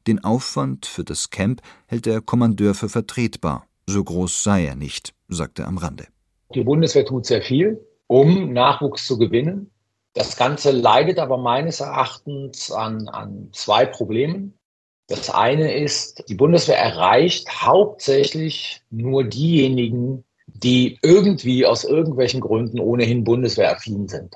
Den 0.08 0.24
Aufwand 0.24 0.86
für 0.86 1.04
das 1.04 1.30
Camp 1.30 1.62
hält 1.88 2.06
der 2.06 2.22
Kommandeur 2.22 2.74
für 2.74 2.90
vertretbar. 2.90 3.68
So 3.86 4.04
groß 4.04 4.44
sei 4.44 4.66
er 4.66 4.76
nicht, 4.76 5.14
sagt 5.28 5.60
er 5.60 5.68
am 5.68 5.78
Rande. 5.78 6.08
Die 6.56 6.64
Bundeswehr 6.64 7.06
tut 7.06 7.26
sehr 7.26 7.42
viel, 7.42 7.80
um 8.08 8.54
Nachwuchs 8.54 9.06
zu 9.06 9.18
gewinnen. 9.18 9.70
Das 10.14 10.36
Ganze 10.36 10.72
leidet 10.72 11.20
aber 11.20 11.38
meines 11.38 11.80
Erachtens 11.80 12.72
an, 12.72 13.08
an 13.10 13.50
zwei 13.54 13.86
Problemen. 13.86 14.58
Das 15.08 15.30
eine 15.30 15.74
ist, 15.74 16.24
die 16.30 16.36
Bundeswehr 16.36 16.78
erreicht 16.78 17.62
hauptsächlich 17.62 18.82
nur 18.90 19.24
diejenigen, 19.24 20.24
die 20.48 21.00
irgendwie 21.02 21.66
aus 21.66 21.84
irgendwelchen 21.84 22.42
Gründen 22.42 22.80
ohnehin 22.80 23.24
bundeswehraffin 23.24 24.08
sind. 24.08 24.36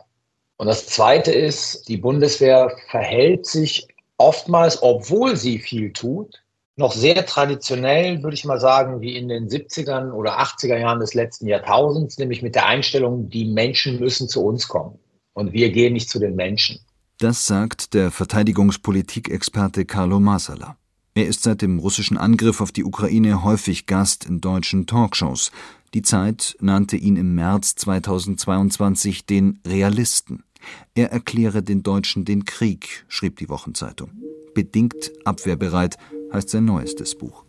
Und 0.58 0.68
das 0.68 0.88
Zweite 0.88 1.32
ist, 1.32 1.88
die 1.88 1.98
Bundeswehr 1.98 2.76
verhält 2.90 3.46
sich 3.46 3.88
oftmals, 4.18 4.82
obwohl 4.82 5.36
sie 5.36 5.60
viel 5.60 5.92
tut, 5.92 6.42
noch 6.78 6.94
sehr 6.94 7.26
traditionell, 7.26 8.22
würde 8.22 8.36
ich 8.36 8.46
mal 8.46 8.60
sagen, 8.60 9.02
wie 9.02 9.16
in 9.16 9.30
den 9.30 9.48
70ern 9.48 10.12
oder 10.12 10.40
80er 10.40 10.78
Jahren 10.78 11.00
des 11.00 11.14
letzten 11.14 11.48
Jahrtausends, 11.48 12.18
nämlich 12.18 12.42
mit 12.42 12.56
der 12.56 12.66
Einstellung, 12.66 13.30
die 13.30 13.46
Menschen 13.46 14.00
müssen 14.00 14.28
zu 14.28 14.44
uns 14.44 14.68
kommen 14.68 15.00
und 15.34 15.54
wir 15.54 15.72
gehen 15.72 15.94
nicht 15.94 16.10
zu 16.10 16.20
den 16.20 16.36
Menschen. 16.36 16.80
Das 17.18 17.48
sagt 17.48 17.94
der 17.94 18.12
Verteidigungspolitikexperte 18.12 19.86
Carlo 19.86 20.20
Masala. 20.20 20.76
Er 21.14 21.28
ist 21.28 21.44
seit 21.44 21.62
dem 21.62 21.80
russischen 21.80 22.18
Angriff 22.18 22.60
auf 22.60 22.74
die 22.74 22.84
Ukraine 22.84 23.42
häufig 23.42 23.86
Gast 23.86 24.26
in 24.26 24.42
deutschen 24.42 24.86
Talkshows. 24.86 25.54
Die 25.96 26.02
Zeit 26.02 26.58
nannte 26.60 26.98
ihn 26.98 27.16
im 27.16 27.36
März 27.36 27.76
2022 27.76 29.26
den 29.26 29.62
Realisten. 29.66 30.44
Er 30.94 31.14
erkläre 31.14 31.64
den 31.64 31.84
Deutschen 31.84 32.26
den 32.26 32.44
Krieg, 32.44 33.06
schrieb 33.08 33.38
die 33.38 33.48
Wochenzeitung. 33.48 34.12
Bedingt 34.54 35.14
abwehrbereit 35.24 35.96
heißt 36.34 36.50
sein 36.50 36.66
neuestes 36.66 37.16
Buch. 37.16 37.46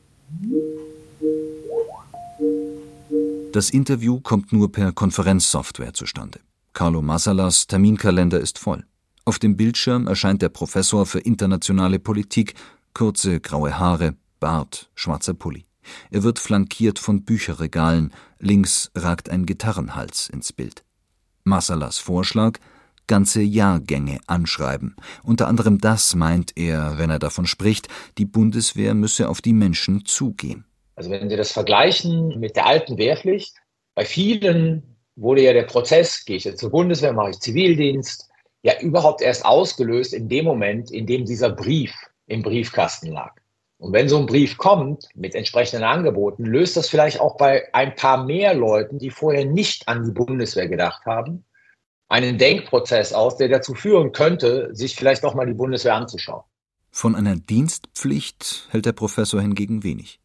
Das 3.50 3.70
Interview 3.70 4.20
kommt 4.20 4.52
nur 4.52 4.70
per 4.70 4.92
Konferenzsoftware 4.92 5.92
zustande. 5.92 6.38
Carlo 6.72 7.02
Massalas 7.02 7.66
Terminkalender 7.66 8.38
ist 8.38 8.60
voll. 8.60 8.84
Auf 9.24 9.40
dem 9.40 9.56
Bildschirm 9.56 10.06
erscheint 10.06 10.40
der 10.40 10.50
Professor 10.50 11.04
für 11.04 11.18
internationale 11.18 11.98
Politik, 11.98 12.54
kurze 12.94 13.40
graue 13.40 13.76
Haare, 13.76 14.14
Bart, 14.38 14.88
schwarzer 14.94 15.34
Pulli. 15.34 15.65
Er 16.10 16.22
wird 16.22 16.38
flankiert 16.38 16.98
von 16.98 17.24
Bücherregalen, 17.24 18.12
links 18.38 18.90
ragt 18.94 19.30
ein 19.30 19.46
Gitarrenhals 19.46 20.28
ins 20.28 20.52
Bild. 20.52 20.84
Massalas 21.44 21.98
Vorschlag 21.98 22.58
ganze 23.06 23.40
Jahrgänge 23.40 24.18
anschreiben. 24.26 24.96
Unter 25.22 25.48
anderem 25.48 25.78
das 25.78 26.14
meint 26.14 26.52
er, 26.56 26.98
wenn 26.98 27.10
er 27.10 27.18
davon 27.18 27.46
spricht, 27.46 27.88
die 28.18 28.24
Bundeswehr 28.24 28.94
müsse 28.94 29.28
auf 29.28 29.40
die 29.40 29.52
Menschen 29.52 30.04
zugehen. 30.04 30.64
Also 30.96 31.10
wenn 31.10 31.28
Sie 31.28 31.36
das 31.36 31.52
vergleichen 31.52 32.40
mit 32.40 32.56
der 32.56 32.66
alten 32.66 32.98
Wehrpflicht, 32.98 33.54
bei 33.94 34.04
vielen 34.04 34.82
wurde 35.14 35.42
ja 35.42 35.52
der 35.52 35.64
Prozess, 35.64 36.24
gehe 36.24 36.36
ich 36.36 36.44
jetzt 36.44 36.60
zur 36.60 36.70
Bundeswehr, 36.70 37.12
mache 37.12 37.30
ich 37.30 37.40
Zivildienst, 37.40 38.28
ja 38.62 38.80
überhaupt 38.80 39.22
erst 39.22 39.44
ausgelöst 39.44 40.12
in 40.12 40.28
dem 40.28 40.44
Moment, 40.44 40.90
in 40.90 41.06
dem 41.06 41.24
dieser 41.24 41.50
Brief 41.50 41.94
im 42.26 42.42
Briefkasten 42.42 43.12
lag. 43.12 43.34
Und 43.78 43.92
wenn 43.92 44.09
so 44.09 44.18
ein 44.18 44.26
Brief 44.26 44.56
kommt 44.56 45.09
mit 45.14 45.35
entsprechenden 45.35 45.85
Angeboten, 45.85 46.45
löst 46.45 46.76
das 46.76 46.88
vielleicht 46.88 47.21
auch 47.21 47.37
bei 47.37 47.64
ein 47.75 47.95
paar 47.95 48.25
mehr 48.25 48.54
Leuten, 48.54 48.99
die 48.99 49.11
vorher 49.11 49.45
nicht 49.45 49.87
an 49.87 50.04
die 50.04 50.12
Bundeswehr 50.12 50.68
gedacht 50.68 51.04
haben, 51.04 51.45
einen 52.09 52.38
Denkprozess 52.38 53.12
aus, 53.12 53.37
der 53.37 53.49
dazu 53.49 53.75
führen 53.75 54.12
könnte, 54.12 54.71
sich 54.73 54.97
vielleicht 54.97 55.23
noch 55.23 55.35
mal 55.35 55.47
die 55.47 55.54
Bundeswehr 55.54 55.95
anzuschauen. 55.95 56.42
Von 56.90 57.14
einer 57.14 57.37
Dienstpflicht 57.37 58.68
hält 58.71 58.87
der 58.87 58.92
Professor 58.92 59.42
hingegen 59.42 59.83
wenig. 59.83 60.21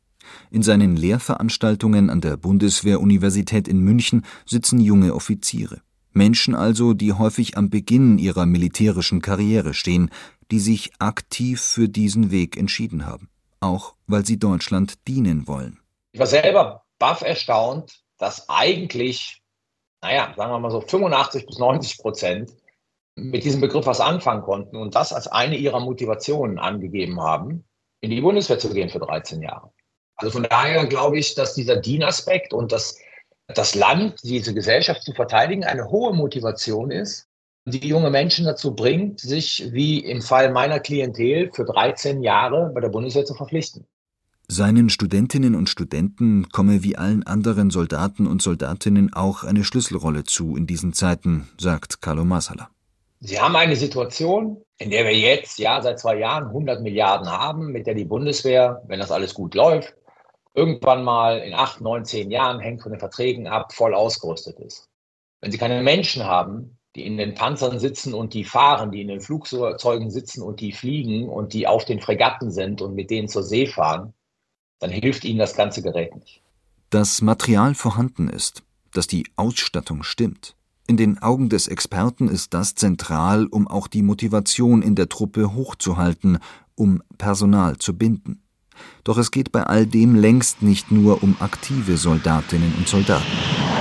In 0.50 0.63
seinen 0.63 0.96
Lehrveranstaltungen 0.96 2.10
an 2.10 2.22
der 2.22 2.38
Bundeswehr-Universität 2.38 3.67
in 3.67 3.79
München 3.79 4.24
sitzen 4.46 4.79
junge 4.79 5.13
Offiziere. 5.13 5.81
Menschen 6.13 6.55
also, 6.55 6.93
die 6.93 7.12
häufig 7.12 7.58
am 7.58 7.70
Beginn 7.70 8.17
ihrer 8.17 8.46
militärischen 8.46 9.22
Karriere 9.22 9.74
stehen, 9.74 10.10
die 10.51 10.60
sich 10.60 10.91
aktiv 11.00 11.60
für 11.60 11.89
diesen 11.89 12.31
Weg 12.31 12.55
entschieden 12.55 13.05
haben 13.05 13.30
auch 13.61 13.95
weil 14.07 14.25
sie 14.25 14.37
Deutschland 14.37 15.07
dienen 15.07 15.47
wollen. 15.47 15.79
Ich 16.11 16.19
war 16.19 16.27
selber 16.27 16.83
baff 16.99 17.21
erstaunt, 17.21 18.03
dass 18.17 18.49
eigentlich, 18.49 19.41
naja, 20.01 20.33
sagen 20.35 20.51
wir 20.51 20.59
mal 20.59 20.71
so 20.71 20.81
85 20.81 21.45
bis 21.45 21.57
90 21.57 21.97
Prozent 21.99 22.51
mit 23.15 23.43
diesem 23.43 23.61
Begriff 23.61 23.85
was 23.85 24.01
anfangen 24.01 24.43
konnten 24.43 24.75
und 24.75 24.95
das 24.95 25.13
als 25.13 25.27
eine 25.27 25.55
ihrer 25.55 25.79
Motivationen 25.79 26.59
angegeben 26.59 27.21
haben, 27.21 27.65
in 28.01 28.09
die 28.09 28.21
Bundeswehr 28.21 28.59
zu 28.59 28.73
gehen 28.73 28.89
für 28.89 28.99
13 28.99 29.41
Jahre. 29.41 29.71
Also 30.15 30.31
von 30.31 30.43
daher 30.43 30.85
glaube 30.85 31.17
ich, 31.17 31.35
dass 31.35 31.53
dieser 31.53 31.77
Dienaspekt 31.77 32.53
und 32.53 32.71
das, 32.71 32.97
das 33.47 33.75
Land, 33.75 34.19
diese 34.23 34.53
Gesellschaft 34.53 35.03
zu 35.03 35.13
verteidigen, 35.13 35.63
eine 35.63 35.89
hohe 35.89 36.13
Motivation 36.13 36.91
ist. 36.91 37.27
Die 37.65 37.87
junge 37.87 38.09
Menschen 38.09 38.45
dazu 38.45 38.75
bringt, 38.75 39.19
sich 39.19 39.69
wie 39.71 39.99
im 39.99 40.21
Fall 40.21 40.51
meiner 40.51 40.79
Klientel 40.79 41.51
für 41.53 41.65
13 41.65 42.23
Jahre 42.23 42.71
bei 42.73 42.81
der 42.81 42.89
Bundeswehr 42.89 43.25
zu 43.25 43.35
verpflichten. 43.35 43.85
Seinen 44.47 44.89
Studentinnen 44.89 45.55
und 45.55 45.69
Studenten 45.69 46.49
komme 46.49 46.83
wie 46.83 46.97
allen 46.97 47.23
anderen 47.23 47.69
Soldaten 47.69 48.27
und 48.27 48.41
Soldatinnen 48.41 49.13
auch 49.13 49.43
eine 49.43 49.63
Schlüsselrolle 49.63 50.25
zu 50.25 50.57
in 50.57 50.67
diesen 50.67 50.91
Zeiten, 50.91 51.47
sagt 51.57 52.01
Carlo 52.01 52.25
Masala. 52.25 52.69
Sie 53.21 53.39
haben 53.39 53.55
eine 53.55 53.75
Situation, 53.75 54.61
in 54.77 54.89
der 54.89 55.05
wir 55.05 55.17
jetzt, 55.17 55.59
ja, 55.59 55.81
seit 55.81 55.99
zwei 55.99 56.17
Jahren 56.17 56.47
100 56.47 56.81
Milliarden 56.81 57.29
haben, 57.29 57.71
mit 57.71 57.85
der 57.85 57.93
die 57.93 58.03
Bundeswehr, 58.03 58.81
wenn 58.87 58.99
das 58.99 59.11
alles 59.11 59.35
gut 59.35 59.53
läuft, 59.53 59.93
irgendwann 60.53 61.03
mal 61.03 61.37
in 61.37 61.53
acht, 61.53 61.79
neun, 61.79 62.03
zehn 62.03 62.31
Jahren, 62.31 62.59
hängt 62.59 62.81
von 62.81 62.91
den 62.91 62.99
Verträgen 62.99 63.47
ab, 63.47 63.73
voll 63.73 63.93
ausgerüstet 63.93 64.59
ist. 64.59 64.89
Wenn 65.39 65.51
Sie 65.51 65.59
keine 65.59 65.81
Menschen 65.81 66.25
haben, 66.25 66.77
die 66.95 67.05
in 67.05 67.17
den 67.17 67.36
Panzern 67.36 67.79
sitzen 67.79 68.13
und 68.13 68.33
die 68.33 68.43
fahren, 68.43 68.91
die 68.91 69.01
in 69.01 69.07
den 69.07 69.21
Flugzeugen 69.21 70.12
sitzen 70.12 70.41
und 70.41 70.60
die 70.60 70.74
fliegen 70.74 71.29
und 71.29 71.53
die 71.53 71.67
auf 71.67 71.86
den 71.86 72.01
Fregatten 72.01 72.51
sind 72.51 72.81
und 72.81 72.95
mit 72.95 73.10
denen 73.10 73.27
zur 73.27 73.43
See 73.43 73.65
fahren, 73.65 74.13
dann 74.79 74.89
hilft 74.89 75.24
ihnen 75.24 75.39
das 75.39 75.55
ganze 75.55 75.81
Gerät 75.81 76.15
nicht. 76.15 76.41
Das 76.89 77.21
Material 77.21 77.75
vorhanden 77.75 78.27
ist, 78.27 78.63
dass 78.93 79.07
die 79.07 79.25
Ausstattung 79.38 80.03
stimmt. 80.03 80.55
In 80.88 80.98
den 80.98 81.19
Augen 81.19 81.48
des 81.48 81.69
Experten 81.69 82.27
ist 82.27 82.53
das 82.53 82.75
zentral, 82.75 83.45
um 83.45 83.67
auch 83.67 83.88
die 83.88 84.01
Motivation 84.01 84.81
in 84.81 84.95
der 84.95 85.07
Truppe 85.07 85.53
hochzuhalten, 85.53 86.39
um 86.75 87.01
Personal 87.17 87.77
zu 87.77 87.98
binden. 87.98 88.41
Doch 89.05 89.17
es 89.17 89.31
geht 89.31 89.53
bei 89.53 89.63
all 89.63 89.86
dem 89.86 90.15
längst 90.15 90.62
nicht 90.62 90.91
nur 90.91 91.24
um 91.24 91.38
aktive 91.39 91.95
Soldatinnen 91.95 92.74
und 92.75 92.88
Soldaten. 92.89 93.80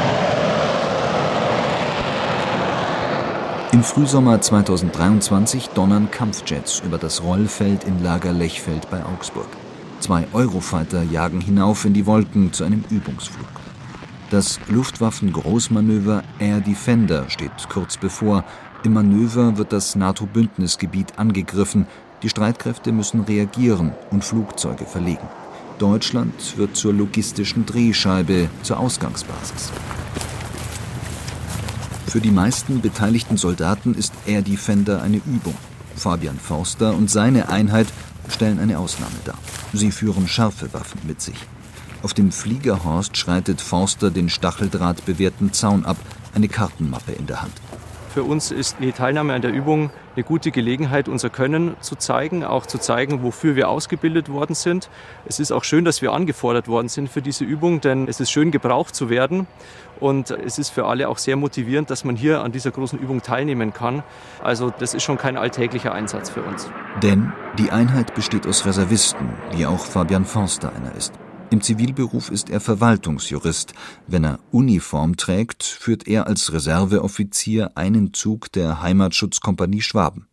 Im 3.73 3.85
Frühsommer 3.85 4.41
2023 4.41 5.69
donnern 5.69 6.11
Kampfjets 6.11 6.81
über 6.81 6.99
das 6.99 7.23
Rollfeld 7.23 7.85
in 7.85 8.03
Lager 8.03 8.33
Lechfeld 8.33 8.91
bei 8.91 9.05
Augsburg. 9.05 9.47
Zwei 10.01 10.27
Eurofighter 10.33 11.05
jagen 11.05 11.41
hinauf 11.41 11.85
in 11.85 11.95
die 11.95 12.05
Wolken 12.05 12.53
zu 12.53 12.65
einem 12.65 12.83
Übungsflug. 12.91 13.47
Das 14.31 14.59
Luftwaffen-Großmanöver 14.69 16.25
Air 16.41 16.61
Defender 16.61 17.31
steht 17.31 17.69
kurz 17.69 17.97
bevor. 17.97 18.45
Im 18.83 18.95
Manöver 18.95 19.57
wird 19.57 19.73
das 19.73 19.95
NATO-Bündnisgebiet 19.95 21.17
angegriffen. 21.17 21.87
Die 22.25 22.29
Streitkräfte 22.29 22.91
müssen 22.91 23.21
reagieren 23.21 23.93
und 24.11 24.25
Flugzeuge 24.25 24.85
verlegen. 24.85 25.29
Deutschland 25.79 26.59
wird 26.59 26.77
zur 26.77 26.93
logistischen 26.93 27.67
Drehscheibe, 27.67 28.49
zur 28.63 28.81
Ausgangsbasis. 28.81 29.71
Für 32.11 32.21
die 32.21 32.33
meisten 32.33 32.81
beteiligten 32.81 33.37
Soldaten 33.37 33.95
ist 33.95 34.13
Air 34.27 34.43
Defender 34.43 35.01
eine 35.01 35.19
Übung. 35.19 35.55
Fabian 35.95 36.41
Forster 36.41 36.93
und 36.93 37.09
seine 37.09 37.49
Einheit 37.49 37.87
stellen 38.29 38.59
eine 38.59 38.81
Ausnahme 38.81 39.15
dar. 39.25 39.39
Sie 39.73 39.93
führen 39.93 40.27
scharfe 40.27 40.73
Waffen 40.73 40.99
mit 41.07 41.21
sich. 41.21 41.37
Auf 42.03 42.13
dem 42.13 42.33
Fliegerhorst 42.33 43.17
schreitet 43.17 43.61
Forster 43.61 44.11
den 44.11 44.29
stacheldrahtbewehrten 44.29 45.53
Zaun 45.53 45.85
ab, 45.85 45.99
eine 46.35 46.49
Kartenmappe 46.49 47.13
in 47.13 47.29
der 47.29 47.43
Hand. 47.43 47.53
Für 48.13 48.25
uns 48.25 48.51
ist 48.51 48.79
die 48.81 48.91
Teilnahme 48.91 49.35
an 49.35 49.41
der 49.41 49.53
Übung 49.53 49.91
eine 50.17 50.25
gute 50.25 50.51
Gelegenheit, 50.51 51.09
unser 51.09 51.31
Können 51.31 51.77
zu 51.81 51.95
zeigen, 51.95 52.43
auch 52.43 52.67
zu 52.67 52.79
zeigen, 52.79 53.23
wofür 53.23 53.55
wir 53.55 53.69
ausgebildet 53.69 54.29
worden 54.29 54.57
sind. 54.57 54.91
Es 55.27 55.39
ist 55.39 55.53
auch 55.53 55.63
schön, 55.63 55.85
dass 55.85 56.03
wir 56.03 56.13
angefordert 56.13 56.67
worden 56.67 56.89
sind 56.89 57.09
für 57.09 57.23
diese 57.23 57.45
Übung, 57.45 57.81
denn 57.81 58.09
es 58.09 58.19
ist 58.19 58.33
schön, 58.33 58.51
gebraucht 58.51 58.97
zu 58.97 59.11
werden. 59.11 59.47
Und 60.01 60.33
es 60.33 60.59
ist 60.59 60.71
für 60.71 60.87
alle 60.87 61.09
auch 61.09 61.19
sehr 61.19 61.37
motivierend, 61.37 61.89
dass 61.89 62.03
man 62.03 62.17
hier 62.17 62.43
an 62.43 62.51
dieser 62.51 62.73
großen 62.73 62.99
Übung 62.99 63.23
teilnehmen 63.23 63.73
kann. 63.73 64.03
Also 64.43 64.73
das 64.77 64.93
ist 64.93 65.05
schon 65.05 65.17
kein 65.17 65.37
alltäglicher 65.37 65.93
Einsatz 65.93 66.31
für 66.31 66.43
uns. 66.43 66.69
Denn 67.05 67.33
die 67.59 67.71
Einheit 67.71 68.17
besteht 68.17 68.45
aus 68.45 68.67
Reservisten, 68.67 69.35
wie 69.53 69.67
auch 69.67 69.85
Fabian 69.85 70.25
Forster 70.25 70.73
einer 70.75 70.97
ist. 70.97 71.13
Im 71.51 71.61
Zivilberuf 71.61 72.31
ist 72.31 72.49
er 72.49 72.61
Verwaltungsjurist. 72.61 73.75
Wenn 74.07 74.25
er 74.25 74.39
Uniform 74.53 75.17
trägt, 75.17 75.65
führt 75.65 76.07
er 76.07 76.29
als 76.29 76.53
Reserveoffizier 76.53 77.77
einen 77.77 78.15
Zug 78.15 78.53
der 78.53 78.81
Heimatschutzkompanie 78.83 79.83
Schwaben. 79.83 80.29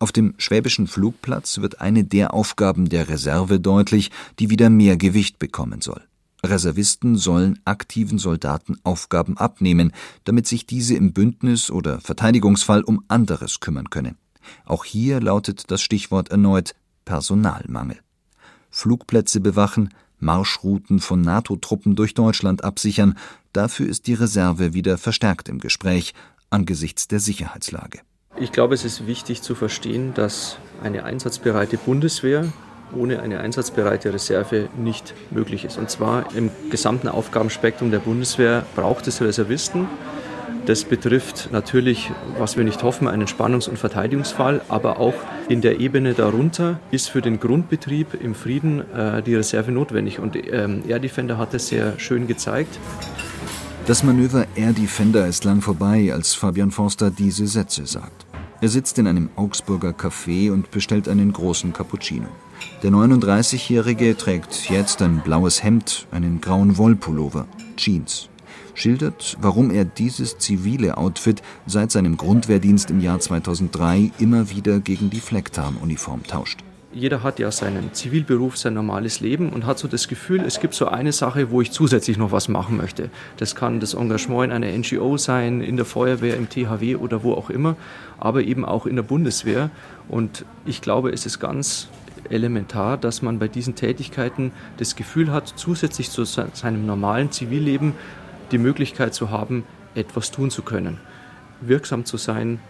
Auf 0.00 0.10
dem 0.10 0.34
schwäbischen 0.38 0.88
Flugplatz 0.88 1.58
wird 1.58 1.80
eine 1.80 2.02
der 2.02 2.34
Aufgaben 2.34 2.88
der 2.88 3.08
Reserve 3.08 3.60
deutlich, 3.60 4.10
die 4.40 4.50
wieder 4.50 4.70
mehr 4.70 4.96
Gewicht 4.96 5.38
bekommen 5.38 5.80
soll. 5.80 6.02
Reservisten 6.44 7.16
sollen 7.16 7.60
aktiven 7.64 8.18
Soldaten 8.18 8.76
Aufgaben 8.82 9.38
abnehmen, 9.38 9.92
damit 10.24 10.48
sich 10.48 10.66
diese 10.66 10.96
im 10.96 11.12
Bündnis 11.12 11.70
oder 11.70 12.00
Verteidigungsfall 12.00 12.82
um 12.82 13.04
anderes 13.06 13.60
kümmern 13.60 13.88
können. 13.88 14.16
Auch 14.66 14.84
hier 14.84 15.20
lautet 15.20 15.70
das 15.70 15.80
Stichwort 15.80 16.30
erneut 16.30 16.74
Personalmangel. 17.04 17.98
Flugplätze 18.68 19.40
bewachen, 19.40 19.90
Marschrouten 20.24 20.98
von 20.98 21.20
NATO-Truppen 21.20 21.94
durch 21.94 22.14
Deutschland 22.14 22.64
absichern, 22.64 23.16
dafür 23.52 23.88
ist 23.88 24.06
die 24.06 24.14
Reserve 24.14 24.74
wieder 24.74 24.98
verstärkt 24.98 25.48
im 25.48 25.60
Gespräch 25.60 26.14
angesichts 26.50 27.06
der 27.06 27.20
Sicherheitslage. 27.20 28.00
Ich 28.36 28.50
glaube, 28.50 28.74
es 28.74 28.84
ist 28.84 29.06
wichtig 29.06 29.42
zu 29.42 29.54
verstehen, 29.54 30.12
dass 30.14 30.58
eine 30.82 31.04
einsatzbereite 31.04 31.76
Bundeswehr 31.76 32.52
ohne 32.96 33.20
eine 33.20 33.40
einsatzbereite 33.40 34.12
Reserve 34.12 34.68
nicht 34.76 35.14
möglich 35.30 35.64
ist. 35.64 35.78
Und 35.78 35.90
zwar 35.90 36.34
im 36.34 36.50
gesamten 36.70 37.08
Aufgabenspektrum 37.08 37.90
der 37.90 37.98
Bundeswehr 37.98 38.66
braucht 38.74 39.06
es 39.06 39.20
Reservisten. 39.20 39.86
Das 40.66 40.84
betrifft 40.84 41.50
natürlich, 41.52 42.10
was 42.38 42.56
wir 42.56 42.64
nicht 42.64 42.82
hoffen, 42.82 43.06
einen 43.06 43.26
Spannungs- 43.26 43.68
und 43.68 43.78
Verteidigungsfall, 43.78 44.62
aber 44.68 44.98
auch 44.98 45.14
in 45.48 45.60
der 45.60 45.78
Ebene 45.78 46.14
darunter 46.14 46.80
ist 46.90 47.10
für 47.10 47.20
den 47.20 47.38
Grundbetrieb 47.38 48.14
im 48.14 48.34
Frieden 48.34 48.80
äh, 48.94 49.22
die 49.22 49.34
Reserve 49.34 49.72
notwendig. 49.72 50.20
Und 50.20 50.36
ähm, 50.36 50.82
Air 50.88 51.00
Defender 51.00 51.36
hat 51.36 51.52
es 51.52 51.68
sehr 51.68 51.98
schön 51.98 52.26
gezeigt. 52.26 52.78
Das 53.86 54.02
Manöver 54.02 54.46
Air 54.54 54.72
Defender 54.72 55.26
ist 55.26 55.44
lang 55.44 55.60
vorbei, 55.60 56.10
als 56.14 56.32
Fabian 56.32 56.70
Forster 56.70 57.10
diese 57.10 57.46
Sätze 57.46 57.84
sagt. 57.84 58.24
Er 58.62 58.68
sitzt 58.70 58.98
in 58.98 59.06
einem 59.06 59.28
Augsburger 59.36 59.90
Café 59.90 60.50
und 60.50 60.70
bestellt 60.70 61.08
einen 61.08 61.34
großen 61.34 61.74
Cappuccino. 61.74 62.28
Der 62.82 62.90
39-Jährige 62.90 64.16
trägt 64.16 64.70
jetzt 64.70 65.02
ein 65.02 65.20
blaues 65.20 65.62
Hemd, 65.62 66.06
einen 66.10 66.40
grauen 66.40 66.78
Wollpullover, 66.78 67.46
Jeans 67.76 68.30
schildert, 68.74 69.36
warum 69.40 69.70
er 69.70 69.84
dieses 69.84 70.38
zivile 70.38 70.98
Outfit 70.98 71.42
seit 71.66 71.90
seinem 71.90 72.16
Grundwehrdienst 72.16 72.90
im 72.90 73.00
Jahr 73.00 73.20
2003 73.20 74.10
immer 74.18 74.50
wieder 74.50 74.80
gegen 74.80 75.10
die 75.10 75.20
Flecktarnuniform 75.20 76.24
tauscht. 76.24 76.60
Jeder 76.94 77.24
hat 77.24 77.40
ja 77.40 77.50
seinen 77.50 77.92
Zivilberuf, 77.92 78.56
sein 78.56 78.74
normales 78.74 79.18
Leben 79.18 79.48
und 79.50 79.66
hat 79.66 79.80
so 79.80 79.88
das 79.88 80.06
Gefühl, 80.06 80.42
es 80.42 80.60
gibt 80.60 80.74
so 80.74 80.86
eine 80.86 81.10
Sache, 81.10 81.50
wo 81.50 81.60
ich 81.60 81.72
zusätzlich 81.72 82.18
noch 82.18 82.30
was 82.30 82.48
machen 82.48 82.76
möchte. 82.76 83.10
Das 83.36 83.56
kann 83.56 83.80
das 83.80 83.94
Engagement 83.94 84.44
in 84.44 84.52
einer 84.52 84.78
NGO 84.78 85.16
sein, 85.16 85.60
in 85.60 85.76
der 85.76 85.86
Feuerwehr, 85.86 86.36
im 86.36 86.48
THW 86.48 86.94
oder 86.94 87.24
wo 87.24 87.32
auch 87.32 87.50
immer, 87.50 87.74
aber 88.20 88.44
eben 88.44 88.64
auch 88.64 88.86
in 88.86 88.94
der 88.94 89.02
Bundeswehr. 89.02 89.70
Und 90.08 90.44
ich 90.66 90.82
glaube, 90.82 91.10
es 91.10 91.26
ist 91.26 91.40
ganz 91.40 91.88
elementar, 92.30 92.96
dass 92.96 93.22
man 93.22 93.40
bei 93.40 93.48
diesen 93.48 93.74
Tätigkeiten 93.74 94.52
das 94.76 94.94
Gefühl 94.94 95.32
hat, 95.32 95.52
zusätzlich 95.56 96.10
zu 96.10 96.24
seinem 96.24 96.86
normalen 96.86 97.32
Zivilleben 97.32 97.94
die 98.50 98.58
Möglichkeit 98.58 99.14
zu 99.14 99.30
haben, 99.30 99.64
etwas 99.94 100.30
tun 100.30 100.50
zu 100.50 100.62
können, 100.62 100.98
wirksam 101.60 102.04
zu 102.04 102.16
sein 102.16 102.60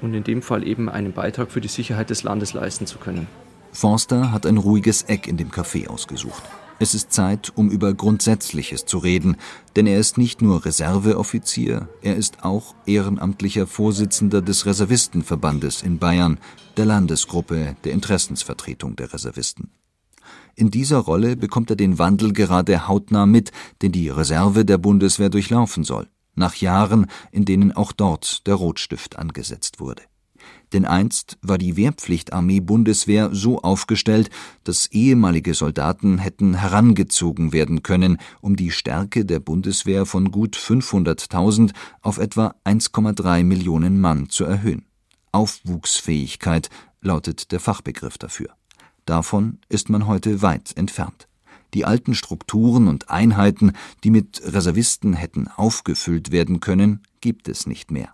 und 0.00 0.14
in 0.14 0.24
dem 0.24 0.42
Fall 0.42 0.66
eben 0.66 0.88
einen 0.88 1.12
Beitrag 1.12 1.50
für 1.50 1.60
die 1.60 1.68
Sicherheit 1.68 2.10
des 2.10 2.22
Landes 2.22 2.54
leisten 2.54 2.86
zu 2.86 2.98
können. 2.98 3.26
Forster 3.72 4.32
hat 4.32 4.46
ein 4.46 4.56
ruhiges 4.56 5.02
Eck 5.02 5.26
in 5.26 5.36
dem 5.36 5.50
Café 5.50 5.88
ausgesucht. 5.88 6.42
Es 6.80 6.94
ist 6.94 7.12
Zeit, 7.12 7.52
um 7.56 7.70
über 7.70 7.92
Grundsätzliches 7.92 8.86
zu 8.86 8.98
reden, 8.98 9.36
denn 9.74 9.88
er 9.88 9.98
ist 9.98 10.16
nicht 10.16 10.42
nur 10.42 10.64
Reserveoffizier, 10.64 11.88
er 12.02 12.14
ist 12.14 12.44
auch 12.44 12.76
ehrenamtlicher 12.86 13.66
Vorsitzender 13.66 14.42
des 14.42 14.64
Reservistenverbandes 14.64 15.82
in 15.82 15.98
Bayern, 15.98 16.38
der 16.76 16.86
Landesgruppe 16.86 17.74
der 17.82 17.92
Interessensvertretung 17.92 18.94
der 18.94 19.12
Reservisten. 19.12 19.70
In 20.58 20.72
dieser 20.72 20.98
Rolle 20.98 21.36
bekommt 21.36 21.70
er 21.70 21.76
den 21.76 22.00
Wandel 22.00 22.32
gerade 22.32 22.88
hautnah 22.88 23.26
mit, 23.26 23.52
den 23.80 23.92
die 23.92 24.08
Reserve 24.08 24.64
der 24.64 24.76
Bundeswehr 24.76 25.28
durchlaufen 25.30 25.84
soll, 25.84 26.08
nach 26.34 26.56
Jahren, 26.56 27.06
in 27.30 27.44
denen 27.44 27.70
auch 27.70 27.92
dort 27.92 28.44
der 28.48 28.56
Rotstift 28.56 29.20
angesetzt 29.20 29.78
wurde. 29.78 30.02
Denn 30.72 30.84
einst 30.84 31.38
war 31.42 31.58
die 31.58 31.76
Wehrpflichtarmee 31.76 32.58
Bundeswehr 32.58 33.30
so 33.32 33.60
aufgestellt, 33.62 34.30
dass 34.64 34.88
ehemalige 34.88 35.54
Soldaten 35.54 36.18
hätten 36.18 36.54
herangezogen 36.54 37.52
werden 37.52 37.84
können, 37.84 38.18
um 38.40 38.56
die 38.56 38.72
Stärke 38.72 39.24
der 39.24 39.38
Bundeswehr 39.38 40.06
von 40.06 40.32
gut 40.32 40.56
500.000 40.56 41.70
auf 42.02 42.18
etwa 42.18 42.56
1,3 42.64 43.44
Millionen 43.44 44.00
Mann 44.00 44.28
zu 44.28 44.42
erhöhen. 44.42 44.86
Aufwuchsfähigkeit 45.30 46.68
lautet 47.00 47.52
der 47.52 47.60
Fachbegriff 47.60 48.18
dafür. 48.18 48.57
Davon 49.08 49.56
ist 49.70 49.88
man 49.88 50.06
heute 50.06 50.42
weit 50.42 50.76
entfernt. 50.76 51.28
Die 51.72 51.86
alten 51.86 52.14
Strukturen 52.14 52.88
und 52.88 53.08
Einheiten, 53.08 53.72
die 54.04 54.10
mit 54.10 54.42
Reservisten 54.44 55.14
hätten 55.14 55.48
aufgefüllt 55.48 56.30
werden 56.30 56.60
können, 56.60 57.00
gibt 57.22 57.48
es 57.48 57.66
nicht 57.66 57.90
mehr. 57.90 58.10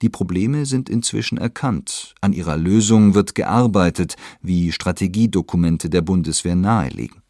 Die 0.00 0.08
Probleme 0.08 0.64
sind 0.64 0.88
inzwischen 0.88 1.36
erkannt, 1.36 2.14
an 2.22 2.32
ihrer 2.32 2.56
Lösung 2.56 3.14
wird 3.14 3.34
gearbeitet, 3.34 4.16
wie 4.40 4.72
Strategiedokumente 4.72 5.90
der 5.90 6.00
Bundeswehr 6.00 6.56
nahelegen. 6.56 7.20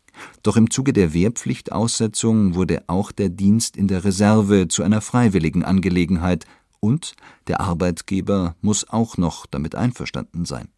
Doch 0.45 0.57
im 0.57 0.71
Zuge 0.71 0.93
der 0.93 1.13
Wehrpflichtaussetzung 1.13 2.55
wurde 2.55 2.85
auch 2.87 3.11
der 3.11 3.29
Dienst 3.29 3.77
in 3.77 3.89
der 3.89 4.05
Reserve 4.05 4.69
zu 4.69 4.85
einer 4.85 5.01
freiwilligen 5.01 5.65
Angelegenheit 5.65 6.47
und 6.79 7.17
der 7.49 7.59
Arbeitgeber 7.59 8.55
muss 8.61 8.89
auch 8.89 9.17
noch 9.17 9.47
damit 9.47 9.75
einverstanden 9.75 10.45
sein. 10.45 10.69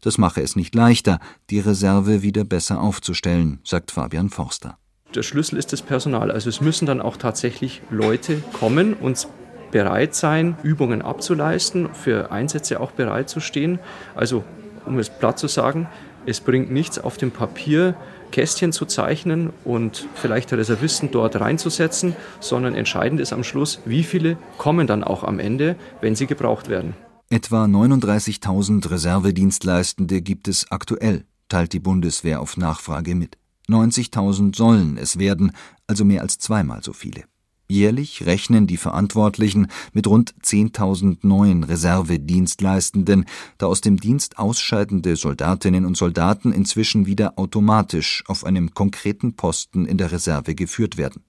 Das 0.00 0.18
mache 0.18 0.42
es 0.42 0.56
nicht 0.56 0.74
leichter, 0.74 1.18
die 1.50 1.60
Reserve 1.60 2.22
wieder 2.22 2.44
besser 2.44 2.80
aufzustellen, 2.80 3.60
sagt 3.64 3.90
Fabian 3.90 4.30
Forster. 4.30 4.78
Der 5.14 5.22
Schlüssel 5.22 5.58
ist 5.58 5.72
das 5.72 5.82
Personal. 5.82 6.30
Also 6.30 6.48
es 6.48 6.60
müssen 6.60 6.86
dann 6.86 7.00
auch 7.00 7.16
tatsächlich 7.16 7.80
Leute 7.90 8.42
kommen 8.52 8.94
und 8.94 9.26
bereit 9.70 10.14
sein, 10.14 10.56
Übungen 10.62 11.02
abzuleisten, 11.02 11.94
für 11.94 12.30
Einsätze 12.30 12.80
auch 12.80 12.92
bereit 12.92 13.28
zu 13.28 13.40
stehen. 13.40 13.78
Also 14.14 14.44
um 14.86 14.98
es 14.98 15.10
platt 15.10 15.38
zu 15.38 15.48
sagen, 15.48 15.88
es 16.26 16.40
bringt 16.40 16.70
nichts 16.70 16.98
auf 16.98 17.16
dem 17.16 17.30
Papier, 17.30 17.94
Kästchen 18.30 18.72
zu 18.72 18.84
zeichnen 18.84 19.50
und 19.64 20.06
vielleicht 20.14 20.52
Reservisten 20.52 21.10
dort 21.10 21.40
reinzusetzen, 21.40 22.14
sondern 22.40 22.74
entscheidend 22.74 23.20
ist 23.20 23.32
am 23.32 23.44
Schluss, 23.44 23.80
wie 23.86 24.02
viele 24.02 24.36
kommen 24.58 24.86
dann 24.86 25.02
auch 25.02 25.24
am 25.24 25.38
Ende, 25.38 25.76
wenn 26.02 26.14
sie 26.14 26.26
gebraucht 26.26 26.68
werden. 26.68 26.94
Etwa 27.30 27.66
39.000 27.66 28.90
Reservedienstleistende 28.90 30.22
gibt 30.22 30.48
es 30.48 30.70
aktuell, 30.72 31.26
teilt 31.50 31.74
die 31.74 31.78
Bundeswehr 31.78 32.40
auf 32.40 32.56
Nachfrage 32.56 33.14
mit. 33.14 33.36
90.000 33.68 34.56
sollen 34.56 34.96
es 34.96 35.18
werden, 35.18 35.52
also 35.86 36.06
mehr 36.06 36.22
als 36.22 36.38
zweimal 36.38 36.82
so 36.82 36.94
viele. 36.94 37.24
Jährlich 37.68 38.24
rechnen 38.24 38.66
die 38.66 38.78
Verantwortlichen 38.78 39.66
mit 39.92 40.06
rund 40.06 40.34
10.000 40.42 41.18
neuen 41.20 41.64
Reservedienstleistenden, 41.64 43.26
da 43.58 43.66
aus 43.66 43.82
dem 43.82 44.00
Dienst 44.00 44.38
ausscheidende 44.38 45.14
Soldatinnen 45.14 45.84
und 45.84 45.98
Soldaten 45.98 46.50
inzwischen 46.50 47.04
wieder 47.04 47.38
automatisch 47.38 48.24
auf 48.26 48.44
einem 48.44 48.72
konkreten 48.72 49.36
Posten 49.36 49.84
in 49.84 49.98
der 49.98 50.12
Reserve 50.12 50.54
geführt 50.54 50.96
werden. 50.96 51.24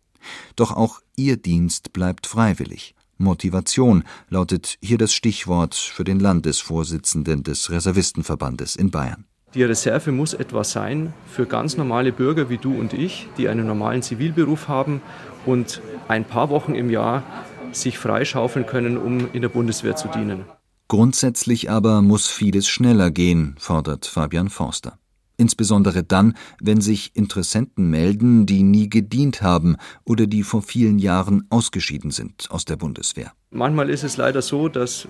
Doch 0.55 0.71
auch 0.71 1.01
ihr 1.17 1.35
Dienst 1.35 1.91
bleibt 1.91 2.25
freiwillig. 2.25 2.95
Motivation 3.19 4.03
lautet 4.29 4.77
hier 4.82 4.97
das 4.97 5.13
Stichwort 5.13 5.75
für 5.75 6.03
den 6.03 6.19
Landesvorsitzenden 6.19 7.43
des 7.43 7.69
Reservistenverbandes 7.69 8.75
in 8.75 8.89
Bayern. 8.89 9.25
Die 9.53 9.63
Reserve 9.63 10.12
muss 10.12 10.34
etwas 10.34 10.71
sein 10.71 11.13
für 11.27 11.45
ganz 11.45 11.75
normale 11.75 12.12
Bürger 12.12 12.49
wie 12.49 12.58
du 12.58 12.73
und 12.73 12.93
ich, 12.93 13.27
die 13.38 13.49
einen 13.49 13.67
normalen 13.67 14.01
Zivilberuf 14.01 14.67
haben 14.67 15.01
und 15.45 15.82
ein 16.08 16.23
paar 16.23 16.49
Wochen 16.49 16.75
im 16.75 16.89
Jahr 16.89 17.23
sich 17.71 17.97
freischaufeln 17.97 18.65
können, 18.65 18.97
um 18.97 19.32
in 19.34 19.41
der 19.41 19.49
Bundeswehr 19.49 19.95
zu 19.95 20.08
dienen. 20.08 20.45
Grundsätzlich 20.88 21.69
aber 21.69 22.01
muss 22.01 22.27
vieles 22.27 22.67
schneller 22.67 23.12
gehen, 23.12 23.55
fordert 23.60 24.05
Fabian 24.05 24.49
Forster 24.49 24.97
insbesondere 25.39 26.04
dann, 26.04 26.36
wenn 26.62 26.82
sich 26.82 27.15
Interessenten 27.15 27.89
melden, 27.89 28.45
die 28.45 28.63
nie 28.63 28.89
gedient 28.89 29.41
haben 29.41 29.78
oder 30.06 30.28
die 30.28 30.43
vor 30.43 30.62
vielen 30.62 30.99
Jahren 30.99 31.47
ausgeschieden 31.49 32.12
sind 32.12 32.47
aus 32.52 32.65
der 32.65 32.75
Bundeswehr. 32.75 33.32
Manchmal 33.52 33.89
ist 33.89 34.04
es 34.04 34.17
leider 34.17 34.43
so, 34.43 34.69
dass 34.69 35.08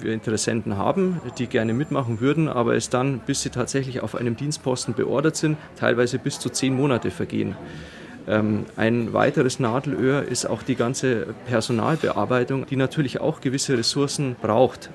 wir 0.00 0.14
Interessenten 0.14 0.78
haben, 0.78 1.20
die 1.38 1.46
gerne 1.46 1.74
mitmachen 1.74 2.20
würden, 2.20 2.48
aber 2.48 2.74
es 2.74 2.88
dann, 2.88 3.20
bis 3.26 3.42
sie 3.42 3.50
tatsächlich 3.50 4.00
auf 4.00 4.14
einem 4.14 4.36
Dienstposten 4.36 4.94
beordert 4.94 5.36
sind, 5.36 5.58
teilweise 5.76 6.18
bis 6.18 6.38
zu 6.38 6.48
zehn 6.48 6.74
Monate 6.74 7.10
vergehen. 7.10 7.54
Ähm, 8.26 8.64
ein 8.76 9.12
weiteres 9.12 9.58
Nadelöhr 9.58 10.22
ist 10.22 10.46
auch 10.46 10.62
die 10.62 10.76
ganze 10.76 11.34
Personalbearbeitung, 11.46 12.66
die 12.66 12.76
natürlich 12.76 13.20
auch 13.20 13.40
gewisse 13.40 13.76
Ressourcen 13.76 14.36
braucht. 14.40 14.90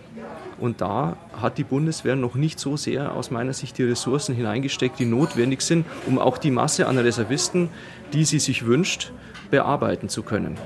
Und 0.60 0.82
da 0.82 1.18
hat 1.40 1.58
die 1.58 1.64
Bundeswehr 1.64 2.16
noch 2.16 2.36
nicht 2.36 2.60
so 2.60 2.78
sehr 2.78 3.14
aus 3.14 3.32
meiner 3.32 3.54
Sicht 3.54 3.78
die 3.78 3.84
Ressourcen 3.84 4.36
hineingesteckt, 4.36 5.00
die 5.00 5.06
notwendig 5.06 5.62
sind, 5.62 5.86
um 6.08 6.20
auch 6.20 6.38
die 6.38 6.52
Masse 6.52 6.88
an 6.88 6.98
Reservisten, 6.98 7.70
die 8.14 8.26
sie 8.26 8.40
sich 8.40 8.66
wünscht, 8.66 9.12
bearbeiten 9.52 10.10
zu 10.10 10.24
können. 10.24 10.58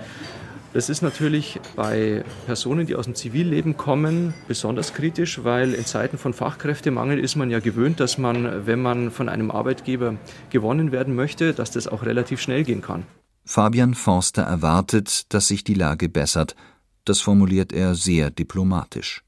Das 0.73 0.88
ist 0.88 1.01
natürlich 1.01 1.60
bei 1.75 2.23
Personen, 2.45 2.88
die 2.88 2.95
aus 2.95 3.04
dem 3.04 3.13
Zivilleben 3.13 3.75
kommen, 3.75 4.34
besonders 4.47 4.93
kritisch, 4.93 5.43
weil 5.43 5.73
in 5.73 5.86
Zeiten 5.86 6.17
von 6.17 6.34
Fachkräftemangel 6.34 7.19
ist 7.19 7.36
man 7.36 7.49
ja 7.49 7.60
gewöhnt, 7.60 7.99
dass 7.99 8.17
man, 8.17 8.65
wenn 8.65 8.82
man 8.82 9.12
von 9.12 9.27
einem 9.27 9.51
Arbeitgeber 9.51 10.15
gewonnen 10.49 10.93
werden 10.93 11.13
möchte, 11.13 11.54
dass 11.54 11.71
das 11.71 11.89
auch 11.89 12.06
relativ 12.06 12.39
schnell 12.39 12.63
gehen 12.63 12.82
kann. 12.82 13.04
Fabian 13.43 13.95
Forster 13.95 14.43
erwartet, 14.43 15.34
dass 15.34 15.47
sich 15.47 15.65
die 15.65 15.73
Lage 15.73 16.08
bessert. 16.08 16.56
Das 17.04 17.19
formuliert 17.19 17.73
er 17.73 17.93
sehr 17.93 18.32
diplomatisch. 18.32 19.23